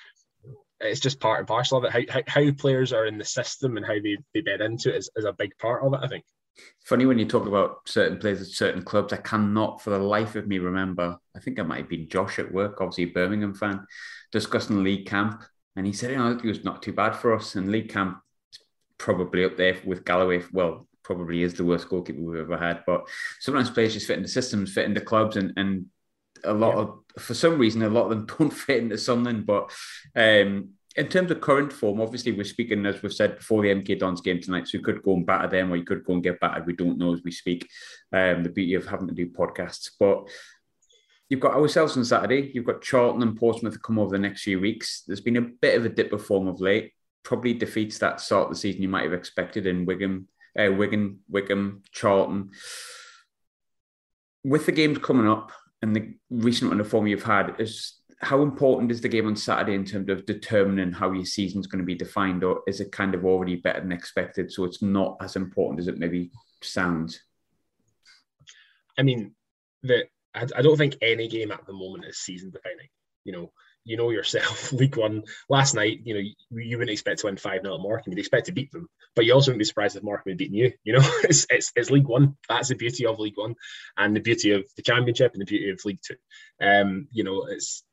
it's 0.80 1.00
just 1.00 1.20
part 1.20 1.38
and 1.38 1.48
parcel 1.48 1.78
of 1.78 1.84
it. 1.84 2.10
How, 2.10 2.22
how, 2.26 2.50
players 2.52 2.92
are 2.92 3.06
in 3.06 3.18
the 3.18 3.24
system 3.24 3.76
and 3.76 3.86
how 3.86 3.94
they, 3.94 4.16
they 4.34 4.40
bed 4.40 4.60
into 4.60 4.92
it 4.92 4.98
is, 4.98 5.10
is 5.16 5.24
a 5.24 5.32
big 5.32 5.56
part 5.58 5.82
of 5.82 5.94
it, 5.94 6.00
I 6.02 6.08
think. 6.08 6.24
Funny 6.84 7.04
when 7.04 7.18
you 7.18 7.26
talk 7.26 7.46
about 7.46 7.80
certain 7.86 8.18
players 8.18 8.40
at 8.40 8.46
certain 8.46 8.82
clubs, 8.82 9.12
I 9.12 9.18
cannot 9.18 9.82
for 9.82 9.90
the 9.90 9.98
life 9.98 10.36
of 10.36 10.46
me 10.46 10.58
remember. 10.58 11.18
I 11.36 11.40
think 11.40 11.58
it 11.58 11.64
might 11.64 11.80
have 11.80 11.88
been 11.88 12.08
Josh 12.08 12.38
at 12.38 12.52
work, 12.52 12.80
obviously 12.80 13.06
Birmingham 13.06 13.54
fan, 13.54 13.86
discussing 14.32 14.82
Lee 14.82 15.04
Camp. 15.04 15.42
And 15.74 15.86
he 15.86 15.92
said, 15.92 16.12
you 16.12 16.16
know, 16.16 16.30
it 16.30 16.42
was 16.42 16.64
not 16.64 16.82
too 16.82 16.92
bad 16.92 17.14
for 17.14 17.34
us. 17.34 17.56
And 17.56 17.70
Lee 17.70 17.86
Camp 17.86 18.18
probably 18.96 19.44
up 19.44 19.56
there 19.56 19.76
with 19.84 20.04
Galloway. 20.04 20.42
Well, 20.52 20.88
probably 21.02 21.42
is 21.42 21.54
the 21.54 21.64
worst 21.64 21.88
goalkeeper 21.88 22.20
we've 22.20 22.40
ever 22.40 22.56
had. 22.56 22.82
But 22.86 23.06
sometimes 23.40 23.70
players 23.70 23.92
just 23.92 24.06
fit 24.06 24.16
into 24.18 24.28
systems, 24.28 24.72
fit 24.72 24.86
into 24.86 25.00
clubs, 25.00 25.36
and 25.36 25.52
and 25.56 25.86
a 26.46 26.52
lot 26.52 26.74
yeah. 26.74 26.82
of 26.82 26.98
for 27.18 27.34
some 27.34 27.58
reason 27.58 27.82
a 27.82 27.88
lot 27.88 28.04
of 28.04 28.10
them 28.10 28.26
don't 28.38 28.50
fit 28.50 28.82
into 28.82 28.98
something. 28.98 29.42
But 29.42 29.72
um, 30.14 30.70
in 30.96 31.08
terms 31.08 31.30
of 31.30 31.40
current 31.40 31.72
form, 31.72 32.00
obviously 32.00 32.32
we're 32.32 32.44
speaking 32.44 32.86
as 32.86 33.02
we've 33.02 33.12
said 33.12 33.36
before 33.36 33.62
the 33.62 33.68
MK 33.68 33.98
Dons 33.98 34.20
game 34.20 34.40
tonight, 34.40 34.66
so 34.66 34.78
you 34.78 34.84
could 34.84 35.02
go 35.02 35.14
and 35.14 35.26
batter 35.26 35.48
them 35.48 35.72
or 35.72 35.76
you 35.76 35.84
could 35.84 36.04
go 36.04 36.14
and 36.14 36.22
get 36.22 36.40
battered. 36.40 36.66
We 36.66 36.74
don't 36.74 36.98
know 36.98 37.12
as 37.12 37.22
we 37.22 37.30
speak. 37.30 37.68
Um, 38.12 38.42
the 38.42 38.50
beauty 38.50 38.74
of 38.74 38.86
having 38.86 39.08
to 39.08 39.14
do 39.14 39.28
podcasts, 39.28 39.90
but. 39.98 40.28
You've 41.28 41.40
got 41.40 41.54
ourselves 41.54 41.96
on 41.96 42.04
Saturday. 42.04 42.52
You've 42.54 42.66
got 42.66 42.82
Charlton 42.82 43.20
and 43.20 43.36
Portsmouth 43.36 43.72
to 43.72 43.80
come 43.80 43.98
over 43.98 44.12
the 44.12 44.18
next 44.22 44.44
few 44.44 44.60
weeks. 44.60 45.02
There's 45.08 45.20
been 45.20 45.36
a 45.36 45.40
bit 45.40 45.76
of 45.76 45.84
a 45.84 45.88
dip 45.88 46.12
of 46.12 46.24
form 46.24 46.46
of 46.46 46.60
late. 46.60 46.92
Probably 47.24 47.52
defeats 47.52 47.98
that 47.98 48.20
start 48.20 48.44
of 48.44 48.50
the 48.50 48.54
season 48.54 48.80
you 48.80 48.88
might 48.88 49.02
have 49.02 49.12
expected 49.12 49.66
in 49.66 49.86
Wigan, 49.86 50.28
uh, 50.56 50.70
Wigan, 50.70 51.82
Charlton. 51.90 52.52
With 54.44 54.66
the 54.66 54.70
games 54.70 54.98
coming 54.98 55.26
up, 55.26 55.50
and 55.86 55.94
the 55.94 56.14
recent 56.30 56.70
run 56.70 56.80
of 56.80 56.88
form 56.88 57.06
you've 57.06 57.22
had 57.22 57.54
is 57.60 58.00
how 58.20 58.42
important 58.42 58.90
is 58.90 59.00
the 59.00 59.08
game 59.08 59.26
on 59.26 59.36
Saturday 59.36 59.74
in 59.74 59.84
terms 59.84 60.08
of 60.08 60.26
determining 60.26 60.90
how 60.90 61.12
your 61.12 61.24
season's 61.24 61.66
going 61.66 61.78
to 61.78 61.86
be 61.86 61.94
defined, 61.94 62.42
or 62.42 62.62
is 62.66 62.80
it 62.80 62.90
kind 62.90 63.14
of 63.14 63.24
already 63.24 63.56
better 63.56 63.80
than 63.80 63.92
expected? 63.92 64.50
So 64.50 64.64
it's 64.64 64.82
not 64.82 65.16
as 65.20 65.36
important 65.36 65.80
as 65.80 65.86
it 65.86 65.98
maybe 65.98 66.30
sounds. 66.62 67.20
I 68.98 69.02
mean, 69.02 69.34
the 69.82 70.06
I, 70.34 70.46
I 70.56 70.62
don't 70.62 70.76
think 70.76 70.96
any 71.02 71.28
game 71.28 71.52
at 71.52 71.66
the 71.66 71.72
moment 71.72 72.06
is 72.06 72.18
season 72.18 72.50
defining. 72.50 72.88
You 73.24 73.32
know, 73.32 73.52
you 73.86 73.96
know 73.96 74.10
yourself, 74.10 74.72
League 74.72 74.96
One 74.96 75.22
last 75.48 75.74
night, 75.74 76.00
you 76.04 76.14
know, 76.14 76.20
you, 76.20 76.34
you 76.50 76.76
wouldn't 76.76 76.92
expect 76.92 77.20
to 77.20 77.26
win 77.26 77.36
5 77.36 77.62
0 77.62 77.74
at 77.74 77.80
Morecambe. 77.80 78.12
You'd 78.12 78.18
expect 78.18 78.46
to 78.46 78.52
beat 78.52 78.72
them, 78.72 78.88
but 79.14 79.24
you 79.24 79.32
also 79.32 79.50
wouldn't 79.50 79.60
be 79.60 79.64
surprised 79.64 79.96
if 79.96 80.02
Morecambe 80.02 80.32
had 80.32 80.38
beaten 80.38 80.56
you. 80.56 80.72
You 80.84 80.94
know, 80.94 81.02
it's, 81.22 81.46
it's, 81.48 81.72
it's 81.76 81.90
League 81.90 82.08
One. 82.08 82.36
That's 82.48 82.68
the 82.68 82.74
beauty 82.74 83.06
of 83.06 83.20
League 83.20 83.36
One 83.38 83.54
and 83.96 84.14
the 84.14 84.20
beauty 84.20 84.50
of 84.50 84.64
the 84.76 84.82
Championship 84.82 85.32
and 85.32 85.40
the 85.40 85.46
beauty 85.46 85.70
of 85.70 85.84
League 85.84 86.00
Two. 86.04 86.16
Um, 86.60 87.06
you 87.12 87.24
know, 87.24 87.46
it's, 87.48 87.84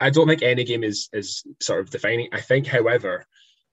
I 0.00 0.10
don't 0.10 0.26
think 0.26 0.42
any 0.42 0.64
game 0.64 0.82
is, 0.82 1.08
is 1.12 1.44
sort 1.60 1.80
of 1.80 1.90
defining. 1.90 2.30
I 2.32 2.40
think, 2.40 2.66
however, 2.66 3.26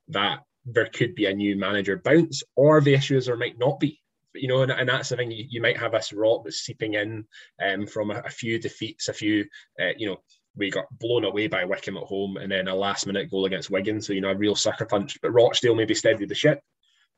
that 0.09 0.39
there 0.65 0.85
could 0.85 1.15
be 1.15 1.25
a 1.25 1.33
new 1.33 1.55
manager 1.55 1.97
bounce, 1.97 2.43
or 2.55 2.81
the 2.81 2.93
issue 2.93 3.17
is 3.17 3.25
there 3.25 3.37
might 3.37 3.57
not 3.57 3.79
be 3.79 4.01
you 4.33 4.47
know, 4.47 4.61
and, 4.61 4.71
and, 4.71 4.87
that's 4.87 5.09
the 5.09 5.17
thing. 5.17 5.31
You, 5.31 5.45
you 5.49 5.61
might 5.61 5.77
have 5.77 5.91
this 5.91 6.13
rot 6.13 6.43
that's 6.43 6.61
seeping 6.61 6.93
in 6.93 7.25
um, 7.61 7.85
from 7.85 8.11
a, 8.11 8.21
a, 8.25 8.29
few 8.29 8.59
defeats, 8.59 9.09
a 9.09 9.13
few, 9.13 9.45
uh, 9.77 9.91
you 9.97 10.07
know, 10.07 10.17
we 10.55 10.69
got 10.69 10.85
blown 10.99 11.23
away 11.23 11.47
by 11.47 11.65
Wycombe 11.65 11.97
at 11.97 12.03
home 12.03 12.37
and 12.37 12.51
then 12.51 12.67
a 12.67 12.75
last 12.75 13.07
minute 13.07 13.31
goal 13.31 13.45
against 13.45 13.69
Wigan. 13.69 14.01
So, 14.01 14.13
you 14.13 14.21
know, 14.21 14.31
a 14.31 14.35
real 14.35 14.55
sucker 14.55 14.85
punch. 14.85 15.19
But 15.21 15.31
Rochdale 15.31 15.75
maybe 15.75 15.93
steadied 15.93 16.29
the 16.29 16.35
ship. 16.35 16.61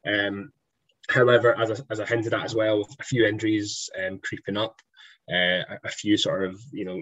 Um, 0.08 0.52
however, 1.10 1.60
as 1.60 1.72
I, 1.72 1.84
as 1.90 2.00
I 2.00 2.06
hinted 2.06 2.34
at 2.34 2.46
as 2.46 2.56
well, 2.56 2.88
a 3.00 3.04
few 3.04 3.26
injuries 3.26 3.90
um, 4.00 4.20
creeping 4.24 4.58
up, 4.58 4.80
uh, 5.32 5.64
a, 5.84 5.90
few 5.90 6.18
sort 6.18 6.46
of, 6.46 6.62
you 6.72 6.86
know, 6.86 7.02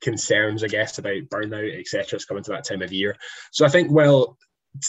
concerns, 0.00 0.64
I 0.64 0.68
guess, 0.68 0.98
about 0.98 1.28
burnout, 1.28 1.78
etc. 1.78 2.16
It's 2.16 2.24
coming 2.24 2.42
to 2.44 2.50
that 2.50 2.64
time 2.64 2.82
of 2.82 2.92
year. 2.92 3.16
So 3.52 3.64
I 3.64 3.68
think, 3.68 3.90
well, 3.92 4.36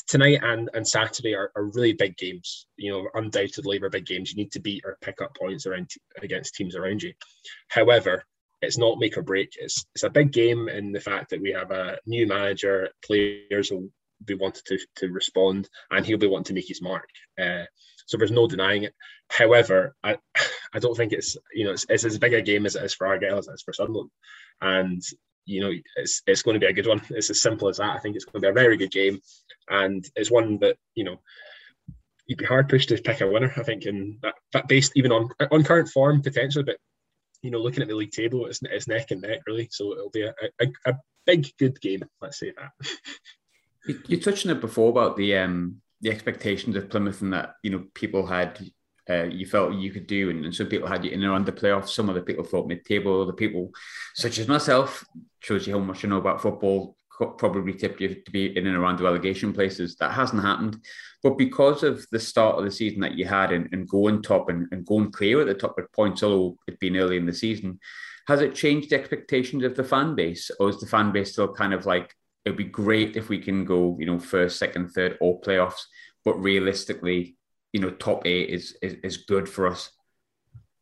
tonight 0.08 0.40
and, 0.42 0.70
and 0.74 0.88
Saturday 0.88 1.36
are, 1.36 1.52
are 1.56 1.72
really 1.74 1.94
big 1.94 2.18
games. 2.18 2.68
You 2.78 2.92
know, 2.92 3.08
undoubtedly, 3.14 3.80
are 3.82 3.90
big 3.90 4.06
games. 4.06 4.32
You 4.32 4.38
need 4.38 4.52
to 4.54 4.60
beat 4.60 4.84
or 4.86 4.98
pick 5.02 5.22
up 5.22 5.36
points 5.36 5.66
around 5.66 5.92
against 6.22 6.56
teams 6.56 6.76
around 6.76 7.04
you. 7.04 7.14
However, 7.70 8.24
it's 8.62 8.78
not 8.78 9.00
make 9.00 9.17
or 9.17 9.22
break. 9.22 9.54
It's 9.58 9.86
it's 9.95 10.04
a 10.04 10.10
big 10.10 10.32
game 10.32 10.67
in 10.69 10.91
the 10.91 11.00
fact 11.00 11.30
that 11.30 11.41
we 11.41 11.52
have 11.52 11.72
a 11.72 11.98
new 12.06 12.28
manager, 12.28 12.89
players 13.06 13.72
will 13.72 13.89
be 14.26 14.36
wanted 14.36 14.65
to, 14.65 14.80
to 14.98 15.08
respond, 15.10 15.69
and 15.91 16.06
he'll 16.06 16.17
be 16.17 16.28
wanting 16.28 16.45
to 16.45 16.54
make 16.54 16.67
his 16.67 16.82
mark. 16.82 17.10
Uh, 17.41 17.63
so 18.06 18.17
there's 18.17 18.32
no 18.32 18.48
denying 18.48 18.84
it. 18.84 18.93
However, 19.30 19.95
I 20.04 20.17
I 20.74 20.80
don't 20.80 20.95
think 20.95 21.13
it's 21.13 21.38
you 21.54 21.65
know 21.65 21.72
it's, 21.72 21.86
it's 21.89 22.06
as 22.06 22.17
big 22.17 22.34
a 22.34 22.41
game 22.41 22.65
as 22.65 22.76
it 22.76 22.84
is 22.84 22.93
for 22.93 23.08
Argyle 23.08 23.38
as 23.38 23.48
it 23.48 23.54
is 23.54 23.62
for 23.62 23.74
Sunderland, 23.74 24.10
and 24.62 25.02
you 25.45 25.62
know 25.62 25.72
it's 25.95 26.22
it's 26.28 26.41
going 26.41 26.56
to 26.56 26.65
be 26.65 26.69
a 26.69 26.74
good 26.74 26.88
one. 26.88 27.02
It's 27.10 27.30
as 27.30 27.41
simple 27.41 27.69
as 27.69 27.78
that. 27.78 27.95
I 27.95 28.00
think 28.00 28.15
it's 28.15 28.26
going 28.26 28.41
to 28.41 28.48
be 28.48 28.50
a 28.50 28.54
very 28.54 28.78
good 28.78 28.91
game, 28.91 29.19
and 29.69 30.06
it's 30.15 30.32
one 30.32 30.58
that 30.60 30.78
you 30.95 31.04
know 31.04 31.19
you'd 32.28 32.38
be 32.38 32.45
hard 32.45 32.69
pushed 32.69 32.89
to 32.89 32.98
pick 32.98 33.22
a 33.22 33.28
winner. 33.28 33.54
I 33.58 33.63
think, 33.63 33.86
in 33.86 34.19
that, 34.22 34.36
that 34.54 34.67
based 34.67 34.93
even 34.95 35.12
on 35.12 35.30
on 35.52 35.63
current 35.63 35.89
form 35.89 36.22
potentially, 36.22 36.63
but 36.63 36.78
you 37.41 37.52
know, 37.52 37.60
looking 37.60 37.82
at 37.82 37.88
the 37.88 37.95
league 37.95 38.12
table, 38.12 38.45
it's, 38.45 38.60
it's 38.63 38.88
neck 38.88 39.12
and 39.12 39.21
neck 39.21 39.39
really. 39.47 39.67
So 39.71 39.93
it'll 39.93 40.10
be 40.10 40.23
a, 40.23 40.34
a, 40.62 40.67
a 40.86 40.93
big, 41.25 41.47
good 41.58 41.80
game. 41.82 42.04
Let's 42.21 42.39
say 42.39 42.54
that. 42.58 42.71
you, 44.08 44.19
touched 44.19 44.45
on 44.45 44.52
it 44.52 44.62
before 44.62 44.89
about 44.89 45.15
the 45.15 45.38
um 45.38 45.82
the 46.02 46.12
expectations 46.12 46.75
of 46.75 46.89
Plymouth 46.89 47.21
and 47.21 47.34
that 47.34 47.56
you 47.63 47.71
know 47.71 47.84
people 47.93 48.25
had 48.25 48.60
uh, 49.10 49.23
you 49.23 49.45
felt 49.45 49.73
you 49.73 49.91
could 49.91 50.06
do, 50.06 50.30
and, 50.30 50.45
and, 50.45 50.54
some 50.54 50.67
people 50.67 50.88
had 50.88 51.04
you 51.04 51.10
in 51.10 51.23
and 51.23 51.32
around 51.32 51.45
the 51.45 51.52
playoffs. 51.52 51.89
Some 51.89 52.12
other 52.12 52.21
people 52.21 52.43
thought 52.43 52.67
mid-table. 52.67 53.23
Other 53.23 53.34
people, 53.34 53.71
such 54.13 54.38
as 54.38 54.47
myself, 54.47 55.04
shows 55.39 55.65
you 55.65 55.73
how 55.73 55.80
much 55.80 56.04
you 56.04 56.10
know 56.10 56.19
about 56.19 56.41
football 56.41 56.95
probably 57.20 57.74
tipped 57.74 58.00
you 58.02 58.16
to 58.16 58.32
be 58.32 58.58
in 58.58 58.66
and 58.66 58.78
around 58.78 59.00
the 59.00 59.04
relegation 59.04 59.54
places. 59.54 59.96
That 59.96 60.12
hasn't 60.12 60.42
happened. 60.42 60.78
But 61.22 61.38
because 61.38 61.84
of 61.84 62.06
the 62.12 62.20
start 62.20 62.58
of 62.58 62.64
the 62.64 62.72
season 62.72 63.02
that 63.02 63.18
you 63.18 63.26
had 63.26 63.52
and, 63.52 63.68
and 63.74 63.90
going 63.90 64.22
top 64.22 64.50
and, 64.50 64.68
and 64.72 64.86
going 64.86 65.12
clear 65.12 65.42
at 65.42 65.48
the 65.48 65.54
top 65.54 65.78
of 65.78 65.92
points, 65.92 66.24
although 66.24 66.58
it'd 66.68 66.80
been 66.80 66.98
early 66.98 67.18
in 67.18 67.26
the 67.26 67.34
season, 67.34 67.80
has 68.28 68.42
it 68.42 68.56
changed 68.56 68.94
expectations 68.94 69.64
of 69.64 69.76
the 69.76 69.84
fan 69.84 70.16
base? 70.16 70.50
Or 70.60 70.70
is 70.70 70.80
the 70.80 70.88
fan 70.88 71.12
base 71.12 71.34
still 71.34 71.54
kind 71.54 71.74
of 71.74 71.86
like, 71.86 72.16
it'd 72.46 72.58
be 72.58 72.64
great 72.64 73.18
if 73.18 73.28
we 73.28 73.40
can 73.40 73.66
go, 73.66 73.98
you 74.00 74.06
know, 74.06 74.20
first, 74.20 74.58
second, 74.58 74.90
third, 74.90 75.18
or 75.20 75.42
playoffs, 75.42 75.82
but 76.24 76.42
realistically, 76.42 77.36
you 77.74 77.82
know, 77.82 77.90
top 77.92 78.26
eight 78.26 78.50
is, 78.50 78.78
is, 78.82 78.96
is 79.04 79.18
good 79.18 79.50
for 79.50 79.68
us? 79.68 79.92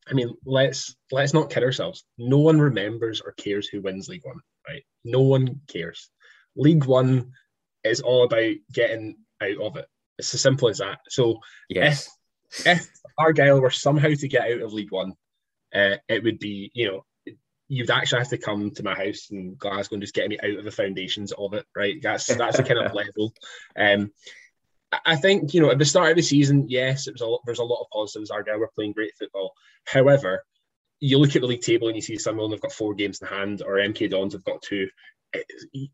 I 0.10 0.14
mean, 0.14 0.34
let's 0.46 0.96
let's 1.12 1.34
not 1.34 1.50
kid 1.50 1.64
ourselves. 1.64 2.06
No 2.18 2.38
one 2.38 2.62
remembers 2.62 3.20
or 3.20 3.34
cares 3.34 3.68
who 3.68 3.82
wins 3.82 4.08
League 4.08 4.24
One, 4.24 4.40
right? 4.66 4.84
No 5.04 5.20
one 5.20 5.60
cares. 5.68 6.10
League 6.58 6.86
One 6.86 7.32
is 7.84 8.02
all 8.02 8.24
about 8.24 8.54
getting 8.72 9.18
out 9.42 9.58
of 9.62 9.78
it. 9.78 9.86
It's 10.18 10.34
as 10.34 10.42
simple 10.42 10.70
as 10.70 10.80
that. 10.80 11.00
So 11.10 11.40
yes. 11.70 12.10
if, 12.50 12.68
if 12.68 12.90
Argyle 13.18 13.62
were 13.62 13.72
somehow 13.72 14.10
to 14.10 14.28
get 14.28 14.52
out 14.52 14.62
of 14.62 14.74
League 14.74 14.92
One, 14.92 15.14
uh, 15.74 15.96
it 16.08 16.24
would 16.24 16.40
be, 16.40 16.72
you 16.74 16.88
know, 16.88 17.06
you'd 17.70 17.92
actually 17.92 18.20
have 18.20 18.30
to 18.30 18.38
come 18.38 18.72
to 18.72 18.84
my 18.84 18.96
house 18.96 19.28
in 19.30 19.56
Glasgow 19.56 19.96
and 19.96 20.02
just 20.02 20.14
get 20.14 20.30
me 20.30 20.40
out 20.42 20.58
of 20.58 20.66
the 20.66 20.72
foundations 20.72 21.32
of 21.34 21.54
it, 21.54 21.66
right? 21.76 21.98
That's 22.02 22.26
that's 22.26 22.58
the 22.58 22.64
kind 22.64 22.80
of 22.80 22.94
level. 22.94 23.34
Um, 23.78 24.12
I 25.06 25.18
think 25.18 25.54
you 25.54 25.62
know 25.62 25.70
at 25.70 25.80
the 25.80 25.86
start 25.86 26.12
of 26.12 26.16
the 26.16 26.24
season, 26.24 26.70
yes, 26.70 27.08
it 27.08 27.14
was 27.14 27.22
a 27.22 27.28
lot, 27.28 27.42
there's 27.46 27.60
a 27.60 27.64
lot 27.64 27.82
of 27.82 27.90
positives. 27.92 28.32
Argyle 28.32 28.60
were 28.60 28.72
playing 28.74 28.94
great 28.94 29.14
football. 29.20 29.54
However, 29.86 30.46
you 31.00 31.18
look 31.18 31.36
at 31.36 31.42
the 31.42 31.48
league 31.48 31.62
table 31.62 31.88
and 31.88 31.96
you 31.96 32.02
see 32.02 32.18
Sunderland 32.18 32.54
have 32.54 32.62
got 32.62 32.72
four 32.72 32.94
games 32.94 33.22
in 33.22 33.28
hand, 33.28 33.62
or 33.66 33.76
MK 33.76 34.10
Dons 34.10 34.34
have 34.34 34.44
got 34.44 34.62
two 34.62 34.88
eh, 35.34 35.40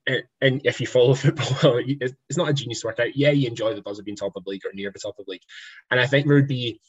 eh, 0.08 0.22
and 0.42 0.62
if 0.64 0.80
you 0.80 0.88
follow 0.88 1.14
football, 1.14 1.82
it's 1.86 2.38
not 2.38 2.50
a 2.50 2.54
genius 2.54 2.84
workout. 2.84 3.16
Yeah, 3.16 3.32
you 3.32 3.48
enjoy 3.48 3.74
the 3.74 3.82
buzz 3.82 4.00
of 4.00 4.06
being 4.06 4.18
top 4.18 4.34
of 4.36 4.44
the 4.44 4.50
league 4.50 4.66
or 4.66 4.74
near 4.74 4.92
the 4.92 5.00
top 5.00 5.16
of 5.20 5.26
the 5.26 5.32
league, 5.32 5.42
and 5.92 6.00
I 6.00 6.08
think 6.08 6.28
there 6.28 6.36
would 6.36 6.48
be 6.48 6.80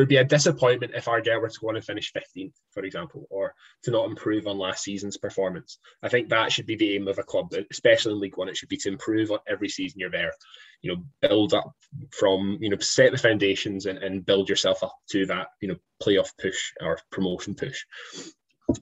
would 0.00 0.08
be 0.08 0.16
a 0.16 0.24
disappointment 0.24 0.92
if 0.94 1.08
Argyle 1.08 1.40
were 1.40 1.48
to 1.48 1.60
go 1.60 1.68
on 1.68 1.76
and 1.76 1.84
finish 1.84 2.12
15th, 2.12 2.54
for 2.72 2.84
example, 2.84 3.26
or 3.30 3.54
to 3.82 3.90
not 3.90 4.08
improve 4.08 4.46
on 4.46 4.58
last 4.58 4.82
season's 4.82 5.18
performance. 5.18 5.78
I 6.02 6.08
think 6.08 6.28
that 6.28 6.50
should 6.50 6.66
be 6.66 6.76
the 6.76 6.94
aim 6.94 7.08
of 7.08 7.18
a 7.18 7.22
club, 7.22 7.52
especially 7.70 8.12
in 8.12 8.20
League 8.20 8.36
One. 8.36 8.48
It 8.48 8.56
should 8.56 8.68
be 8.68 8.78
to 8.78 8.88
improve 8.88 9.30
on 9.30 9.38
every 9.46 9.68
season 9.68 10.00
you're 10.00 10.10
there. 10.10 10.32
You 10.80 10.94
know, 10.94 11.02
build 11.28 11.54
up 11.54 11.72
from, 12.10 12.58
you 12.60 12.70
know, 12.70 12.78
set 12.78 13.12
the 13.12 13.18
foundations 13.18 13.86
and, 13.86 13.98
and 13.98 14.24
build 14.24 14.48
yourself 14.48 14.82
up 14.82 14.96
to 15.10 15.26
that, 15.26 15.48
you 15.60 15.68
know, 15.68 15.76
playoff 16.02 16.30
push 16.40 16.72
or 16.80 16.98
promotion 17.10 17.54
push. 17.54 17.84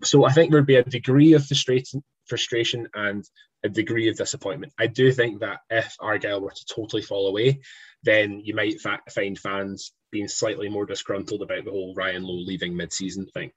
So 0.05 0.25
I 0.25 0.33
think 0.33 0.53
there'd 0.53 0.67
be 0.67 0.77
a 0.77 0.85
degree 0.85 1.33
of 1.33 1.45
frustration, 1.45 2.03
frustration 2.27 2.89
and 2.95 3.25
a 3.65 3.69
degree 3.69 4.09
of 4.09 4.17
disappointment. 4.17 4.73
I 4.79 4.87
do 4.87 5.13
think 5.13 5.41
that 5.41 5.59
if 5.69 5.95
Argyle 6.01 6.41
were 6.41 6.53
to 6.53 6.65
totally 6.75 7.03
fall 7.03 7.27
away, 7.27 7.61
then 8.03 8.41
you 8.43 8.55
might 8.55 8.81
fa- 8.81 9.03
find 9.11 9.39
fans 9.39 9.93
being 10.11 10.29
slightly 10.29 10.69
more 10.69 10.87
disgruntled 10.87 11.43
about 11.43 11.65
the 11.65 11.71
whole 11.71 11.95
Ryan 11.95 12.23
Lowe 12.23 12.35
leaving 12.35 12.77
mid-season 12.77 13.27
thing, 13.27 13.53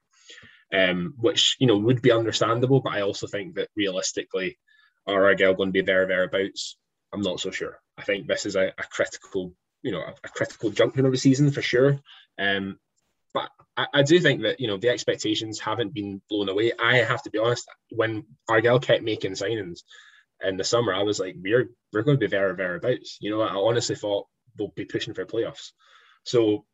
um, 0.72 1.14
which 1.18 1.56
you 1.58 1.66
know 1.66 1.78
would 1.78 2.02
be 2.02 2.12
understandable. 2.12 2.80
But 2.80 2.94
I 2.94 3.02
also 3.02 3.26
think 3.26 3.54
that 3.56 3.68
realistically, 3.76 4.58
are 5.06 5.24
Argyle 5.24 5.54
going 5.54 5.68
to 5.68 5.72
be 5.72 5.82
there 5.82 6.04
or 6.04 6.06
thereabouts? 6.06 6.76
I'm 7.12 7.22
not 7.22 7.40
so 7.40 7.50
sure. 7.50 7.78
I 7.96 8.02
think 8.02 8.26
this 8.26 8.46
is 8.46 8.56
a, 8.56 8.68
a 8.68 8.84
critical, 8.90 9.54
you 9.82 9.92
know, 9.92 10.00
a, 10.00 10.14
a, 10.24 10.28
critical 10.28 10.70
junction 10.70 11.06
of 11.06 11.12
the 11.12 11.18
season 11.18 11.50
for 11.52 11.62
sure. 11.62 12.00
Um, 12.38 12.78
but 13.32 13.50
I, 13.76 13.86
I, 13.94 14.02
do 14.02 14.18
think 14.18 14.42
that 14.42 14.60
you 14.60 14.66
know 14.66 14.76
the 14.76 14.88
expectations 14.88 15.60
haven't 15.60 15.94
been 15.94 16.20
blown 16.28 16.48
away. 16.48 16.72
I 16.80 16.96
have 16.96 17.22
to 17.22 17.30
be 17.30 17.38
honest. 17.38 17.68
When 17.90 18.24
Argyle 18.48 18.80
kept 18.80 19.02
making 19.02 19.32
signings 19.32 19.80
in 20.42 20.56
the 20.56 20.64
summer, 20.64 20.94
I 20.94 21.02
was 21.02 21.20
like, 21.20 21.36
we're 21.40 21.70
we're 21.92 22.02
going 22.02 22.16
to 22.16 22.26
be 22.26 22.30
there 22.30 22.50
or 22.50 22.56
thereabouts. 22.56 23.18
You 23.20 23.30
know, 23.30 23.42
I 23.42 23.54
honestly 23.54 23.96
thought 23.96 24.26
we'll 24.58 24.72
be 24.74 24.84
pushing 24.84 25.14
for 25.14 25.26
playoffs. 25.26 25.72
So 26.24 26.64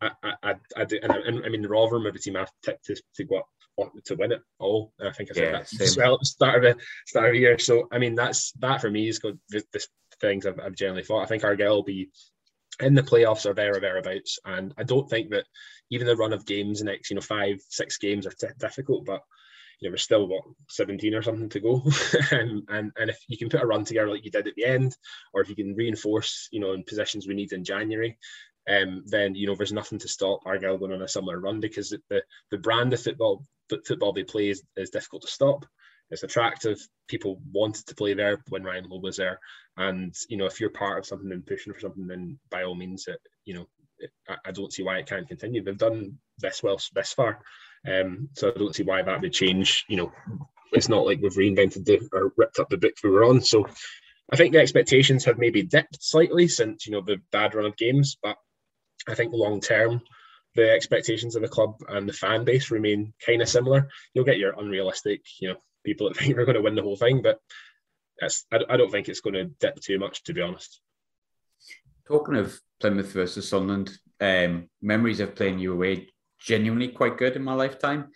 I 0.00 0.10
I, 0.22 0.54
I, 0.76 0.84
do, 0.84 0.98
and 1.02 1.12
I, 1.12 1.16
I 1.46 1.48
mean 1.48 1.62
the 1.62 1.68
Rotherham 1.68 2.06
of 2.06 2.12
the 2.12 2.18
team 2.18 2.36
I've 2.36 2.52
tipped 2.64 2.84
to, 2.86 2.96
to 3.16 3.24
go 3.24 3.38
up 3.38 3.92
to 4.04 4.14
win 4.14 4.32
it 4.32 4.42
all. 4.58 4.92
I 5.00 5.10
think 5.10 5.30
I 5.30 5.34
said 5.34 5.44
yeah, 5.44 5.58
that 5.58 5.80
as 5.80 5.96
well 5.96 6.14
at 6.14 6.20
the 6.20 6.26
start 6.26 6.64
of 6.64 6.76
the 6.76 6.82
start 7.06 7.28
of 7.28 7.32
the 7.32 7.40
year. 7.40 7.58
So 7.58 7.88
I 7.92 7.98
mean 7.98 8.14
that's 8.14 8.52
that 8.60 8.80
for 8.80 8.90
me 8.90 9.08
is 9.08 9.18
good. 9.18 9.38
The, 9.48 9.62
the 9.72 9.84
things 10.20 10.46
I've, 10.46 10.60
I've 10.60 10.74
generally 10.74 11.04
thought. 11.04 11.22
I 11.22 11.26
think 11.26 11.44
Argyle 11.44 11.76
will 11.76 11.82
be 11.82 12.10
in 12.80 12.94
the 12.94 13.02
playoffs 13.02 13.46
or 13.46 13.54
there 13.54 13.76
or 13.76 13.80
thereabouts. 13.80 14.38
And 14.44 14.74
I 14.78 14.84
don't 14.84 15.08
think 15.08 15.30
that 15.30 15.44
even 15.90 16.06
the 16.06 16.16
run 16.16 16.32
of 16.32 16.46
games, 16.46 16.78
the 16.78 16.86
next 16.86 17.10
you 17.10 17.16
know 17.16 17.22
five 17.22 17.60
six 17.68 17.98
games 17.98 18.26
are 18.26 18.32
t- 18.32 18.46
difficult, 18.58 19.04
but 19.06 19.22
you 19.80 19.88
know 19.88 19.92
we're 19.92 19.98
still 19.98 20.28
what 20.28 20.42
17 20.68 21.14
or 21.14 21.22
something 21.22 21.48
to 21.50 21.60
go, 21.60 21.82
and 22.30 22.62
and 22.68 22.92
and 22.96 23.10
if 23.10 23.18
you 23.28 23.38
can 23.38 23.48
put 23.48 23.62
a 23.62 23.66
run 23.66 23.84
together 23.84 24.10
like 24.10 24.24
you 24.24 24.30
did 24.30 24.46
at 24.46 24.54
the 24.54 24.64
end, 24.64 24.96
or 25.32 25.40
if 25.40 25.48
you 25.48 25.56
can 25.56 25.74
reinforce 25.74 26.48
you 26.52 26.60
know 26.60 26.72
in 26.72 26.84
positions 26.84 27.26
we 27.26 27.34
need 27.34 27.52
in 27.52 27.64
January. 27.64 28.18
Um, 28.68 29.04
then 29.06 29.34
you 29.34 29.46
know 29.46 29.54
there's 29.54 29.72
nothing 29.72 29.98
to 30.00 30.08
stop 30.08 30.40
Argyle 30.44 30.78
going 30.78 30.92
on 30.92 31.02
a 31.02 31.08
similar 31.08 31.40
run 31.40 31.60
because 31.60 31.90
the 31.90 32.22
the 32.50 32.58
brand 32.58 32.92
of 32.92 33.00
football 33.00 33.44
football 33.68 34.12
they 34.12 34.24
play 34.24 34.50
is, 34.50 34.62
is 34.76 34.90
difficult 34.90 35.22
to 35.22 35.28
stop 35.28 35.64
it's 36.10 36.22
attractive. 36.24 36.78
People 37.08 37.40
wanted 37.52 37.86
to 37.86 37.94
play 37.94 38.14
there 38.14 38.42
when 38.48 38.64
Ryan 38.64 38.88
Lowe 38.88 39.00
was 39.00 39.16
there, 39.16 39.38
and 39.76 40.14
you 40.28 40.36
know 40.36 40.46
if 40.46 40.60
you're 40.60 40.70
part 40.70 40.98
of 40.98 41.06
something 41.06 41.30
and 41.30 41.46
pushing 41.46 41.72
for 41.72 41.80
something, 41.80 42.06
then 42.06 42.38
by 42.50 42.64
all 42.64 42.74
means, 42.74 43.06
it, 43.06 43.20
you 43.44 43.54
know 43.54 43.68
it, 43.98 44.10
I 44.44 44.50
don't 44.50 44.72
see 44.72 44.82
why 44.82 44.98
it 44.98 45.06
can't 45.06 45.28
continue. 45.28 45.62
They've 45.62 45.78
done 45.78 46.18
this 46.38 46.62
well 46.62 46.80
this 46.94 47.12
far, 47.12 47.40
um, 47.88 48.28
so 48.34 48.48
I 48.48 48.58
don't 48.58 48.74
see 48.74 48.82
why 48.82 49.02
that 49.02 49.20
would 49.20 49.32
change. 49.32 49.84
You 49.88 49.96
know, 49.98 50.12
it's 50.72 50.88
not 50.88 51.06
like 51.06 51.20
we've 51.22 51.32
reinvented 51.32 51.84
the 51.84 52.00
or 52.12 52.32
ripped 52.36 52.58
up 52.58 52.70
the 52.70 52.76
book 52.76 52.94
we 53.04 53.10
were 53.10 53.24
on. 53.24 53.40
So 53.40 53.68
I 54.32 54.36
think 54.36 54.52
the 54.52 54.60
expectations 54.60 55.24
have 55.26 55.38
maybe 55.38 55.62
dipped 55.62 56.02
slightly 56.02 56.48
since 56.48 56.86
you 56.86 56.92
know 56.92 57.02
the 57.02 57.18
bad 57.30 57.54
run 57.54 57.66
of 57.66 57.76
games, 57.76 58.16
but 58.20 58.36
I 59.08 59.14
think 59.14 59.32
long 59.32 59.60
term 59.60 60.02
the 60.54 60.70
expectations 60.70 61.36
of 61.36 61.42
the 61.42 61.48
club 61.48 61.76
and 61.88 62.08
the 62.08 62.12
fan 62.12 62.44
base 62.44 62.70
remain 62.70 63.12
kind 63.24 63.42
of 63.42 63.48
similar. 63.48 63.88
You'll 64.14 64.24
get 64.24 64.38
your 64.38 64.58
unrealistic, 64.58 65.22
you 65.40 65.48
know, 65.48 65.56
people 65.84 66.08
that 66.08 66.16
think 66.18 66.36
we're 66.36 66.44
going 66.44 66.56
to 66.56 66.62
win 66.62 66.74
the 66.74 66.82
whole 66.82 66.96
thing, 66.96 67.22
but 67.22 67.38
that's 68.18 68.44
I, 68.52 68.58
I 68.68 68.76
don't 68.76 68.90
think 68.90 69.08
it's 69.08 69.20
going 69.20 69.34
to 69.34 69.44
dip 69.44 69.80
too 69.80 69.98
much, 69.98 70.24
to 70.24 70.34
be 70.34 70.40
honest. 70.40 70.80
Talking 72.06 72.36
of 72.36 72.58
Plymouth 72.80 73.12
versus 73.12 73.48
Sunderland, 73.48 73.96
um, 74.20 74.68
memories 74.82 75.20
of 75.20 75.36
playing 75.36 75.58
you 75.60 75.72
away 75.72 76.08
genuinely 76.40 76.88
quite 76.88 77.18
good 77.18 77.36
in 77.36 77.44
my 77.44 77.54
lifetime. 77.54 78.08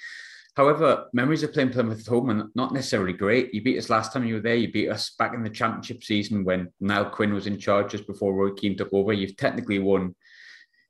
However, 0.56 1.06
memories 1.12 1.42
of 1.42 1.52
playing 1.52 1.70
Plymouth 1.70 2.00
at 2.00 2.06
home 2.06 2.30
are 2.30 2.48
not 2.54 2.72
necessarily 2.72 3.12
great. 3.12 3.52
You 3.52 3.62
beat 3.62 3.78
us 3.78 3.90
last 3.90 4.12
time 4.12 4.24
you 4.24 4.34
were 4.34 4.40
there. 4.40 4.54
You 4.54 4.70
beat 4.70 4.88
us 4.88 5.14
back 5.18 5.34
in 5.34 5.42
the 5.42 5.50
championship 5.50 6.02
season 6.02 6.44
when 6.44 6.72
Niall 6.80 7.10
Quinn 7.10 7.34
was 7.34 7.46
in 7.46 7.58
charge 7.58 7.92
just 7.92 8.06
before 8.06 8.34
Roy 8.34 8.52
Keane 8.52 8.76
took 8.76 8.92
over. 8.92 9.12
You've 9.12 9.36
technically 9.36 9.80
won 9.80 10.14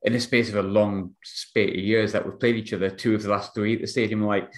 in 0.05 0.13
the 0.13 0.19
space 0.19 0.49
of 0.49 0.55
a 0.55 0.61
long 0.61 1.15
spate 1.23 1.75
of 1.75 1.83
years 1.83 2.11
that 2.13 2.23
we've 2.23 2.39
played 2.39 2.55
each 2.55 2.73
other 2.73 2.89
two 2.91 3.15
of 3.15 3.23
the 3.23 3.29
last 3.29 3.55
three 3.55 3.73
at 3.73 3.81
the 3.81 3.87
stadium. 3.87 4.23
Like 4.23 4.51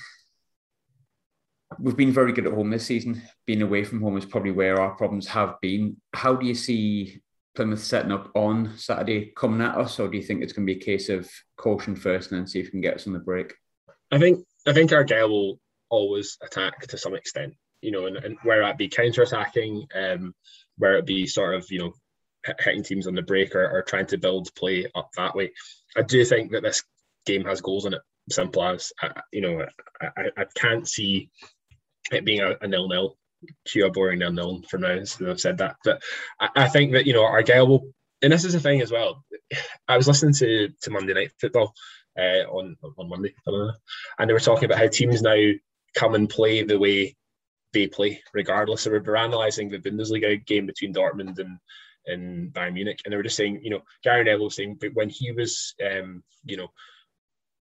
we've 1.80 1.96
been 1.96 2.12
very 2.12 2.34
good 2.34 2.46
at 2.46 2.54
home 2.54 2.70
this 2.70 2.86
season. 2.86 3.22
Being 3.46 3.62
away 3.62 3.86
from 3.86 4.02
home 4.02 4.18
is 4.18 4.26
probably 4.26 4.52
where 4.52 4.80
our 4.80 4.96
problems 4.96 5.28
have 5.28 5.56
been. 5.62 5.98
How 6.14 6.36
do 6.36 6.46
you 6.46 6.54
see 6.54 7.22
Plymouth 7.56 7.82
setting 7.84 8.12
up 8.12 8.30
on 8.36 8.78
Saturday 8.78 9.32
coming 9.36 9.66
at 9.66 9.78
us, 9.78 10.00
or 10.00 10.10
do 10.10 10.18
you 10.18 10.24
think 10.24 10.44
it's 10.44 10.54
going 10.54 10.68
to 10.68 10.74
be 10.74 10.80
a 10.80 10.84
case 10.84 11.08
of 11.08 11.30
caution 11.56 11.96
first 11.96 12.32
and 12.32 12.40
then 12.40 12.48
see 12.48 12.60
if 12.60 12.68
we 12.68 12.72
can 12.72 12.82
get 12.82 12.96
us 12.96 13.08
on 13.08 13.14
the 13.14 13.20
break? 13.20 13.56
I 14.12 14.20
think 14.20 14.46
I 14.68 14.74
think 14.74 14.92
our 14.92 15.00
Argyle 15.00 15.30
will 15.30 15.60
always 15.90 16.38
attack 16.44 16.82
to 16.88 16.98
some 16.98 17.16
extent, 17.16 17.54
you 17.82 17.92
know, 17.92 18.06
and, 18.06 18.18
and 18.18 18.38
where 18.44 18.64
it 18.64 18.78
be 18.78 18.90
counter 18.90 19.22
attacking, 19.22 19.88
um, 19.96 20.36
where 20.78 20.98
it 20.98 21.06
be 21.06 21.26
sort 21.26 21.56
of 21.56 21.66
you 21.72 21.80
know 21.80 21.94
hitting 22.60 22.84
teams 22.84 23.08
on 23.08 23.16
the 23.16 23.22
break 23.22 23.56
or, 23.56 23.70
or 23.70 23.82
trying 23.82 24.08
to 24.08 24.18
build 24.18 24.54
play 24.56 24.88
up 24.96 25.10
that 25.16 25.36
way. 25.36 25.52
I 25.96 26.02
do 26.02 26.24
think 26.26 26.52
that 26.52 26.64
this 26.64 26.84
game 27.26 27.46
has 27.46 27.62
goals 27.62 27.86
in 27.86 27.94
it. 27.94 28.02
Simple 28.30 28.64
as 28.64 28.92
you 29.32 29.42
know, 29.42 29.66
I, 30.02 30.30
I 30.38 30.46
can't 30.56 30.88
see 30.88 31.30
it 32.12 32.26
being 32.26 32.42
a, 32.42 32.56
a 32.62 32.68
nil 32.68 32.90
nil. 32.90 33.18
Cue 33.66 33.86
a 33.86 33.92
boring 33.92 34.20
nil 34.20 34.32
nil 34.32 34.64
for 34.70 34.78
now. 34.78 35.04
So 35.04 35.30
I've 35.30 35.40
said 35.40 35.60
that, 35.60 35.78
but 35.84 36.02
I, 36.40 36.50
I 36.56 36.68
think 36.68 36.94
that 36.94 37.06
you 37.06 37.14
know 37.14 37.24
Argyle 37.24 37.68
will, 37.68 37.94
and 38.22 38.34
this 38.34 38.44
is 38.44 38.54
the 38.54 38.60
thing 38.60 38.82
as 38.82 38.92
well. 38.92 39.24
I 39.88 39.96
was 39.96 40.08
listening 40.08 40.34
to 40.36 40.70
to 40.82 40.92
Monday 40.92 41.14
Night 41.14 41.32
Football 41.40 41.74
uh, 42.20 42.44
on 42.50 42.76
on 42.98 43.10
Monday, 43.10 43.34
and 43.46 44.30
they 44.30 44.34
were 44.34 44.40
talking 44.40 44.66
about 44.66 44.80
how 44.80 44.88
teams 44.88 45.22
now 45.22 45.38
come 45.96 46.16
and 46.16 46.30
play 46.30 46.64
the 46.64 46.80
way 46.80 47.16
they 47.74 47.88
play, 47.88 48.22
regardless. 48.34 48.82
So 48.82 48.92
we're 48.92 49.16
analysing 49.16 49.70
the 49.70 49.80
Bundesliga 49.80 50.46
game 50.46 50.66
between 50.66 50.94
Dortmund 50.94 51.40
and 51.40 51.60
in 52.08 52.52
Bayern 52.52 52.74
Munich, 52.74 53.02
and 53.04 53.12
they 53.12 53.18
were 53.18 53.24
just 53.24 53.36
saying, 53.36 53.62
you 53.64 53.70
know, 53.70 53.82
Gary 54.04 54.24
Neville 54.24 54.46
was 54.46 54.56
saying, 54.56 54.78
but 54.80 54.94
when 54.94 55.10
he 55.10 55.32
was, 55.32 55.76
um, 55.86 56.24
you 56.46 56.58
know, 56.58 56.70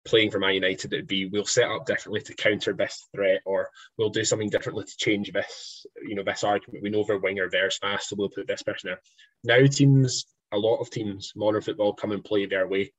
playing 0.04 0.30
for 0.30 0.38
Man 0.38 0.54
United, 0.54 0.92
it'd 0.92 1.06
be 1.06 1.26
we'll 1.26 1.46
set 1.46 1.70
up 1.70 1.86
differently 1.86 2.20
to 2.20 2.34
counter 2.34 2.74
this 2.74 3.06
threat, 3.14 3.40
or 3.46 3.70
we'll 3.96 4.10
do 4.10 4.24
something 4.24 4.50
differently 4.50 4.84
to 4.84 4.96
change 4.98 5.32
this, 5.32 5.86
you 6.02 6.14
know, 6.14 6.22
this 6.22 6.44
argument. 6.44 6.82
We 6.82 6.90
know 6.90 7.04
their 7.04 7.18
winger 7.18 7.48
there's 7.50 7.78
fast, 7.78 8.08
so 8.08 8.16
we'll 8.16 8.28
put 8.28 8.46
this 8.46 8.62
person 8.62 8.90
there. 8.90 9.00
Now 9.42 9.66
teams, 9.66 10.26
a 10.52 10.58
lot 10.58 10.80
of 10.80 10.90
teams, 10.90 11.32
modern 11.34 11.62
football, 11.62 11.94
come 11.94 12.12
and 12.12 12.24
play 12.24 12.46
their 12.46 12.68
way. 12.68 12.92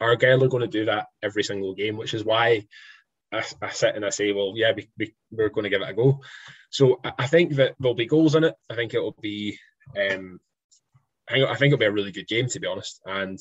Argyle 0.00 0.44
are 0.44 0.48
going 0.48 0.62
to 0.62 0.66
do 0.66 0.86
that 0.86 1.06
every 1.22 1.42
single 1.42 1.74
game, 1.74 1.96
which 1.96 2.14
is 2.14 2.24
why 2.24 2.66
I, 3.32 3.44
I 3.60 3.70
sit 3.70 3.94
and 3.94 4.04
I 4.04 4.10
say, 4.10 4.32
well, 4.32 4.52
yeah, 4.54 4.72
we, 4.74 4.88
we, 4.98 5.14
we're 5.30 5.48
going 5.48 5.64
to 5.64 5.70
give 5.70 5.82
it 5.82 5.88
a 5.88 5.94
go. 5.94 6.20
So 6.70 7.00
I, 7.04 7.12
I 7.20 7.26
think 7.26 7.54
that 7.56 7.74
there'll 7.78 7.94
be 7.94 8.06
goals 8.06 8.34
in 8.34 8.44
it. 8.44 8.54
I 8.70 8.74
think 8.74 8.94
it'll 8.94 9.16
be 9.20 9.58
um, 9.96 10.38
I 11.28 11.54
think, 11.56 11.72
it'll 11.72 11.78
be 11.78 11.86
a 11.86 11.92
really 11.92 12.12
good 12.12 12.28
game, 12.28 12.46
to 12.48 12.60
be 12.60 12.66
honest. 12.66 13.00
And 13.04 13.38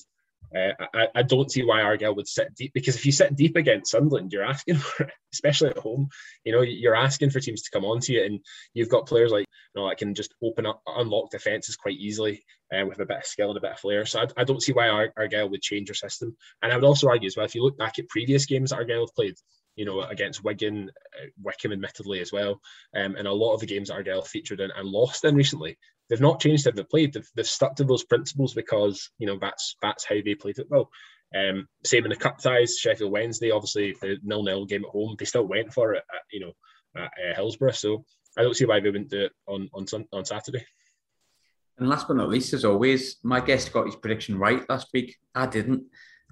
uh, 0.56 0.72
I, 0.94 1.08
I, 1.16 1.22
don't 1.24 1.52
see 1.52 1.64
why 1.64 1.82
Argyle 1.82 2.16
would 2.16 2.28
sit 2.28 2.54
deep 2.56 2.72
because 2.74 2.96
if 2.96 3.06
you 3.06 3.12
sit 3.12 3.36
deep 3.36 3.56
against 3.56 3.92
Sunderland, 3.92 4.32
you're 4.32 4.44
asking 4.44 4.76
for 4.78 5.10
especially 5.34 5.70
at 5.70 5.78
home. 5.78 6.08
You 6.44 6.54
know, 6.54 6.62
you're 6.62 6.96
asking 6.96 7.32
for 7.32 7.40
teams 7.40 7.64
to 7.64 7.72
come 7.72 7.86
onto 7.86 8.14
you, 8.14 8.24
and 8.24 8.40
you've 8.74 8.90
got 8.90 9.08
players 9.08 9.32
like 9.32 9.46
you 9.76 9.82
know 9.82 9.90
that 9.90 9.98
can 9.98 10.14
just 10.14 10.34
open 10.44 10.66
up, 10.66 10.82
unlock 10.88 11.32
defenses 11.32 11.76
quite 11.76 11.98
easily 11.98 12.44
uh, 12.74 12.86
with 12.86 13.00
a 13.00 13.06
bit 13.06 13.18
of 13.18 13.26
skill 13.26 13.50
and 13.50 13.58
a 13.58 13.62
bit 13.62 13.72
of 13.72 13.80
flair. 13.80 14.06
So 14.06 14.22
I, 14.22 14.28
I 14.38 14.44
don't 14.44 14.62
see 14.62 14.74
why 14.74 14.90
Ar- 14.90 15.14
Argyle 15.18 15.50
would 15.50 15.62
change 15.62 15.88
their 15.88 15.96
system. 15.96 16.36
And 16.62 16.72
I 16.72 16.76
would 16.76 16.86
also 16.86 17.08
argue 17.08 17.28
as 17.28 17.36
well, 17.36 17.46
if 17.46 17.56
you 17.56 17.64
look 17.64 17.78
back 17.78 18.00
at 18.00 18.10
previous 18.10 18.46
games 18.46 18.70
that 18.70 18.78
Argyle 18.78 19.02
have 19.02 19.16
played, 19.16 19.36
you 19.76 19.86
know, 19.86 20.02
against 20.02 20.44
Wigan, 20.44 20.90
uh, 21.22 21.28
Wycombe 21.42 21.74
admittedly 21.74 22.22
as 22.22 22.32
well, 22.32 22.62
um, 22.96 23.16
and 23.16 23.28
a 23.28 23.34
lot 23.34 23.54
of 23.54 23.60
the 23.60 23.68
games 23.68 23.90
that 23.90 23.96
Argyle 23.96 24.22
featured 24.22 24.62
in 24.62 24.72
and 24.72 24.88
lost 24.88 25.26
in 25.26 25.36
recently, 25.36 25.78
they've 26.10 26.22
not 26.22 26.40
changed 26.40 26.66
how 26.66 26.72
they 26.72 26.84
played. 26.84 27.14
They've, 27.14 27.30
they've 27.36 27.48
stuck 27.48 27.76
to 27.78 27.84
those 27.84 28.04
principles 28.04 28.54
because 28.54 29.10
you 29.18 29.28
know 29.28 29.38
that's 29.40 29.76
that's 29.82 30.06
how 30.06 30.16
they 30.24 30.36
played 30.36 30.56
football. 30.56 30.90
Um, 31.36 31.68
same 31.84 32.06
in 32.06 32.10
the 32.10 32.16
cup 32.16 32.38
ties, 32.38 32.78
Sheffield 32.78 33.12
Wednesday, 33.12 33.52
obviously 33.52 33.96
the 34.02 34.18
nil 34.24 34.44
nil 34.44 34.66
game 34.66 34.86
at 34.86 34.92
home, 34.92 35.16
they 35.18 35.26
still 35.26 35.44
went 35.44 35.74
for 35.74 35.94
it, 35.94 36.04
at, 36.14 36.22
you 36.32 36.40
know, 36.40 36.54
at 36.96 37.08
uh, 37.08 37.36
Hillsborough. 37.36 37.72
So 37.72 38.06
I 38.38 38.44
don't 38.44 38.56
see 38.56 38.66
why 38.66 38.80
they 38.80 38.90
wouldn't 38.90 39.10
do 39.10 39.26
it 39.26 39.32
on 39.48 39.70
on 39.74 39.86
on 40.14 40.26
Saturday. 40.26 40.66
And 41.78 41.90
last 41.90 42.08
but 42.08 42.16
not 42.16 42.30
least, 42.30 42.54
as 42.54 42.64
always, 42.64 43.18
my 43.22 43.42
guest 43.42 43.74
got 43.74 43.86
his 43.86 43.98
prediction 43.98 44.38
right 44.38 44.68
last 44.70 44.88
week. 44.94 45.18
I 45.34 45.46
didn't. 45.46 45.84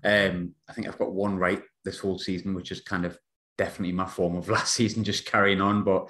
Um, 0.06 0.54
I 0.70 0.74
think 0.74 0.88
I've 0.88 1.00
got 1.00 1.14
one 1.14 1.38
right 1.38 1.62
this 1.84 2.00
whole 2.00 2.18
season, 2.18 2.54
which 2.54 2.72
is 2.72 2.82
kind 2.82 3.06
of 3.06 3.18
definitely 3.58 3.94
my 3.94 4.06
form 4.06 4.36
of 4.38 4.48
last 4.58 4.74
season, 4.74 5.04
just 5.04 5.26
carrying 5.26 5.60
on. 5.60 5.84
But 5.84 6.10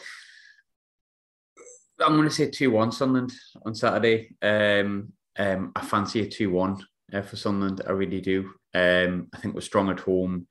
I'm 2.03 2.15
going 2.15 2.27
to 2.27 2.33
say 2.33 2.49
2 2.49 2.71
1 2.71 2.91
Sunderland 2.91 3.31
on 3.65 3.75
Saturday. 3.75 4.35
Um, 4.41 5.13
um, 5.37 5.71
I 5.75 5.85
fancy 5.85 6.21
a 6.21 6.29
2 6.29 6.51
1 6.51 6.85
uh, 7.13 7.21
for 7.21 7.35
Sunderland. 7.35 7.81
I 7.87 7.91
really 7.91 8.21
do. 8.21 8.51
Um, 8.73 9.29
I 9.33 9.37
think 9.37 9.55
we're 9.55 9.61
strong 9.61 9.89
at 9.89 9.99
home, 9.99 10.47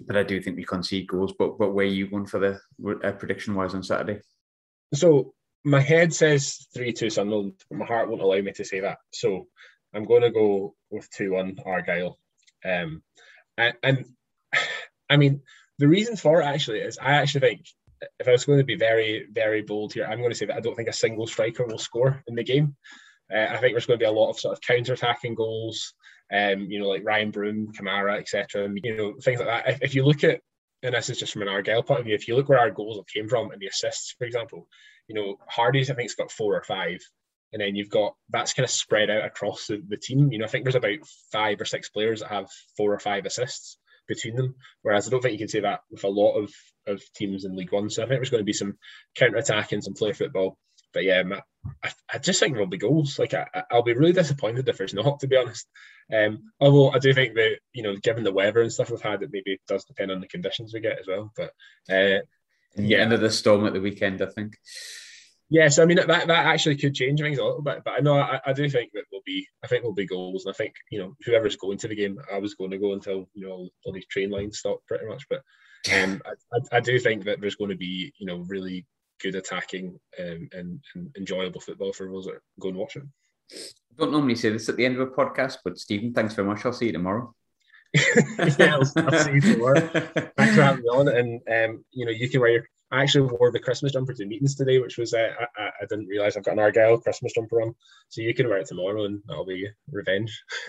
but 0.00 0.16
I 0.16 0.22
do 0.22 0.40
think 0.40 0.56
we 0.56 0.64
concede 0.64 1.08
goals. 1.08 1.34
But 1.38 1.58
but 1.58 1.72
where 1.72 1.86
are 1.86 1.88
you 1.88 2.08
going 2.08 2.26
for 2.26 2.38
the 2.38 2.60
uh, 3.04 3.12
prediction 3.12 3.54
wise 3.54 3.74
on 3.74 3.82
Saturday? 3.82 4.20
So 4.94 5.34
my 5.64 5.80
head 5.80 6.12
says 6.12 6.66
3 6.74 6.92
2 6.92 7.10
Sunderland, 7.10 7.54
but 7.68 7.78
my 7.78 7.86
heart 7.86 8.08
won't 8.08 8.22
allow 8.22 8.40
me 8.40 8.52
to 8.52 8.64
say 8.64 8.80
that. 8.80 8.98
So 9.12 9.46
I'm 9.94 10.04
going 10.04 10.22
to 10.22 10.30
go 10.30 10.74
with 10.90 11.10
2 11.10 11.32
1 11.32 11.58
Argyle. 11.64 12.18
Um, 12.64 13.02
and, 13.56 13.74
and 13.82 14.04
I 15.10 15.16
mean, 15.16 15.42
the 15.78 15.88
reason 15.88 16.16
for 16.16 16.40
it 16.40 16.44
actually 16.44 16.80
is 16.80 16.98
I 16.98 17.12
actually 17.14 17.40
think 17.40 17.66
if 18.18 18.28
I 18.28 18.32
was 18.32 18.44
going 18.44 18.58
to 18.58 18.64
be 18.64 18.76
very, 18.76 19.26
very 19.30 19.62
bold 19.62 19.92
here, 19.92 20.06
I'm 20.06 20.18
going 20.18 20.30
to 20.30 20.36
say 20.36 20.46
that 20.46 20.56
I 20.56 20.60
don't 20.60 20.74
think 20.74 20.88
a 20.88 20.92
single 20.92 21.26
striker 21.26 21.64
will 21.64 21.78
score 21.78 22.22
in 22.26 22.34
the 22.34 22.44
game. 22.44 22.76
Uh, 23.32 23.46
I 23.50 23.58
think 23.58 23.74
there's 23.74 23.86
going 23.86 23.98
to 23.98 24.04
be 24.04 24.08
a 24.08 24.12
lot 24.12 24.30
of 24.30 24.40
sort 24.40 24.52
of 24.52 24.60
counter-attacking 24.60 25.34
goals, 25.34 25.94
um, 26.32 26.62
you 26.62 26.80
know, 26.80 26.88
like 26.88 27.04
Ryan 27.04 27.30
Broom, 27.30 27.72
Camara, 27.72 28.16
etc. 28.18 28.68
You 28.82 28.96
know, 28.96 29.14
things 29.22 29.40
like 29.40 29.48
that. 29.48 29.68
If, 29.68 29.82
if, 29.82 29.94
you 29.94 30.04
look 30.04 30.24
at, 30.24 30.40
and 30.82 30.94
this 30.94 31.10
is 31.10 31.18
just 31.18 31.32
from 31.32 31.42
an 31.42 31.48
Argyle 31.48 31.82
point 31.82 32.00
of 32.00 32.06
view, 32.06 32.14
if 32.14 32.26
you 32.26 32.36
look 32.36 32.48
where 32.48 32.58
our 32.58 32.70
goals 32.70 33.04
came 33.12 33.28
from 33.28 33.50
and 33.50 33.60
the 33.60 33.66
assists, 33.66 34.14
for 34.18 34.24
example, 34.24 34.66
you 35.06 35.14
know, 35.14 35.36
Hardie's 35.48 35.90
I 35.90 35.94
think 35.94 36.10
has 36.10 36.14
got 36.14 36.32
four 36.32 36.56
or 36.56 36.62
five, 36.62 37.00
and 37.52 37.60
then 37.60 37.74
you've 37.76 37.90
got 37.90 38.14
that's 38.30 38.54
kind 38.54 38.64
of 38.64 38.70
spread 38.70 39.10
out 39.10 39.24
across 39.24 39.66
the, 39.66 39.82
the 39.88 39.96
team. 39.96 40.32
You 40.32 40.38
know, 40.38 40.44
I 40.44 40.48
think 40.48 40.64
there's 40.64 40.74
about 40.74 40.98
five 41.32 41.60
or 41.60 41.64
six 41.64 41.88
players 41.88 42.20
that 42.20 42.30
have 42.30 42.46
four 42.76 42.92
or 42.92 42.98
five 42.98 43.26
assists 43.26 43.76
between 44.08 44.36
them. 44.36 44.54
Whereas 44.82 45.06
I 45.06 45.10
don't 45.10 45.22
think 45.22 45.32
you 45.32 45.38
can 45.38 45.48
say 45.48 45.60
that 45.60 45.80
with 45.90 46.04
a 46.04 46.08
lot 46.08 46.34
of, 46.34 46.52
of 46.90 47.02
teams 47.14 47.44
in 47.44 47.56
League 47.56 47.72
One. 47.72 47.90
So 47.90 48.02
I 48.02 48.06
think 48.06 48.18
there's 48.18 48.30
going 48.30 48.42
to 48.42 48.44
be 48.44 48.52
some 48.52 48.76
counter 49.14 49.38
attacking, 49.38 49.82
some 49.82 49.94
play 49.94 50.12
football. 50.12 50.58
But 50.92 51.04
yeah, 51.04 51.22
I, 51.84 51.90
I 52.12 52.18
just 52.18 52.40
think 52.40 52.54
there'll 52.54 52.68
be 52.68 52.78
goals. 52.78 53.18
Like 53.18 53.34
I, 53.34 53.46
will 53.72 53.82
be 53.82 53.94
really 53.94 54.12
disappointed 54.12 54.68
if 54.68 54.78
there's 54.78 54.94
not, 54.94 55.20
to 55.20 55.28
be 55.28 55.36
honest. 55.36 55.68
Um, 56.12 56.50
although 56.60 56.90
I 56.90 56.98
do 56.98 57.12
think 57.12 57.34
that 57.34 57.58
you 57.72 57.82
know, 57.82 57.96
given 57.96 58.24
the 58.24 58.32
weather 58.32 58.60
and 58.60 58.72
stuff 58.72 58.90
we've 58.90 59.00
had, 59.00 59.22
it 59.22 59.30
maybe 59.32 59.60
does 59.68 59.84
depend 59.84 60.10
on 60.10 60.20
the 60.20 60.28
conditions 60.28 60.74
we 60.74 60.80
get 60.80 60.98
as 60.98 61.06
well. 61.06 61.32
But 61.36 61.52
uh, 61.88 62.20
yeah, 62.76 62.98
end 62.98 63.12
of 63.12 63.20
the 63.20 63.30
storm 63.30 63.66
at 63.66 63.72
the 63.72 63.80
weekend, 63.80 64.22
I 64.22 64.26
think. 64.26 64.56
Yes, 65.52 65.80
I 65.80 65.84
mean 65.84 65.96
that 65.96 66.06
that 66.06 66.30
actually 66.30 66.76
could 66.76 66.94
change 66.94 67.20
things 67.20 67.38
a 67.38 67.44
little 67.44 67.62
bit, 67.62 67.82
but 67.84 67.94
I 67.94 68.00
know 68.00 68.16
I, 68.16 68.40
I 68.46 68.52
do 68.52 68.68
think 68.68 68.92
that 68.94 69.04
will 69.10 69.22
be 69.26 69.48
I 69.64 69.66
think 69.66 69.82
there'll 69.82 69.92
be 69.92 70.06
goals, 70.06 70.44
and 70.44 70.54
I 70.54 70.56
think 70.56 70.74
you 70.90 71.00
know 71.00 71.16
whoever's 71.24 71.56
going 71.56 71.78
to 71.78 71.88
the 71.88 71.96
game, 71.96 72.20
I 72.32 72.38
was 72.38 72.54
going 72.54 72.70
to 72.70 72.78
go 72.78 72.92
until 72.92 73.28
you 73.34 73.48
know 73.48 73.68
all 73.84 73.92
these 73.92 74.06
train 74.06 74.30
lines 74.30 74.58
stop 74.58 74.78
pretty 74.86 75.06
much, 75.06 75.24
but 75.28 75.42
um, 76.02 76.22
I, 76.26 76.76
I, 76.76 76.80
do 76.80 76.98
think 76.98 77.24
that 77.24 77.40
there's 77.40 77.56
going 77.56 77.70
to 77.70 77.76
be 77.76 78.12
you 78.18 78.26
know 78.26 78.38
really 78.48 78.86
good 79.22 79.34
attacking 79.34 79.98
um, 80.18 80.48
and, 80.52 80.80
and 80.94 81.14
enjoyable 81.16 81.60
football 81.60 81.92
for 81.92 82.06
those 82.06 82.26
that 82.26 82.40
go 82.58 82.68
and 82.68 82.76
watch 82.76 82.96
it. 82.96 83.02
I 83.52 83.56
don't 83.98 84.12
normally 84.12 84.36
say 84.36 84.50
this 84.50 84.68
at 84.68 84.76
the 84.76 84.84
end 84.84 84.98
of 84.98 85.08
a 85.08 85.10
podcast, 85.10 85.58
but 85.64 85.78
Stephen, 85.78 86.12
thanks 86.12 86.34
very 86.34 86.46
much. 86.46 86.64
I'll 86.64 86.72
see 86.72 86.86
you 86.86 86.92
tomorrow. 86.92 87.34
yeah, 87.94 88.76
I'll, 88.76 88.92
I'll, 88.96 89.24
see 89.24 89.32
you 89.32 89.40
tomorrow. 89.40 89.80
Thanks 89.80 90.54
for 90.54 90.62
having 90.62 90.82
me 90.82 90.88
on, 90.88 91.08
and 91.08 91.40
um, 91.48 91.84
you 91.90 92.04
know 92.04 92.12
you 92.12 92.28
can 92.28 92.40
wear 92.40 92.50
your 92.50 92.64
I 92.92 93.02
actually 93.02 93.32
wore 93.32 93.52
the 93.52 93.60
Christmas 93.60 93.92
jumper 93.92 94.12
to 94.14 94.26
meetings 94.26 94.56
today, 94.56 94.80
which 94.80 94.98
was 94.98 95.14
uh, 95.14 95.30
I, 95.56 95.62
I, 95.62 95.86
didn't 95.88 96.08
realize 96.08 96.36
I've 96.36 96.44
got 96.44 96.54
an 96.54 96.58
Argyle 96.58 96.98
Christmas 96.98 97.32
jumper 97.32 97.62
on, 97.62 97.74
so 98.08 98.20
you 98.20 98.34
can 98.34 98.48
wear 98.48 98.58
it 98.58 98.66
tomorrow, 98.66 99.04
and 99.04 99.22
that'll 99.26 99.46
be 99.46 99.68
revenge. 99.90 100.42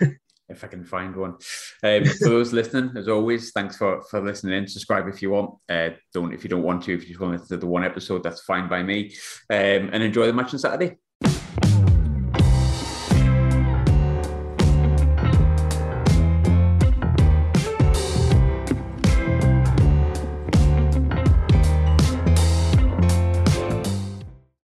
if 0.52 0.64
I 0.64 0.68
can 0.68 0.84
find 0.84 1.14
one. 1.16 1.34
Um, 1.82 2.04
for 2.04 2.28
those 2.28 2.52
listening, 2.58 2.96
as 2.96 3.08
always, 3.08 3.50
thanks 3.52 3.76
for 3.76 4.02
for 4.10 4.20
listening 4.20 4.56
in. 4.56 4.68
Subscribe 4.68 5.08
if 5.08 5.22
you 5.22 5.30
want. 5.30 5.56
Uh, 5.68 5.90
don't 6.14 6.32
if 6.32 6.44
you 6.44 6.50
don't 6.50 6.62
want 6.62 6.84
to. 6.84 6.94
If 6.94 7.02
you 7.02 7.08
just 7.08 7.20
want 7.20 7.40
to 7.40 7.48
to 7.48 7.56
the 7.56 7.66
one 7.66 7.84
episode, 7.84 8.22
that's 8.22 8.42
fine 8.42 8.68
by 8.68 8.82
me. 8.82 9.14
Um, 9.50 9.90
and 9.92 10.02
enjoy 10.02 10.26
the 10.26 10.32
match 10.32 10.52
on 10.52 10.60
Saturday. 10.60 10.96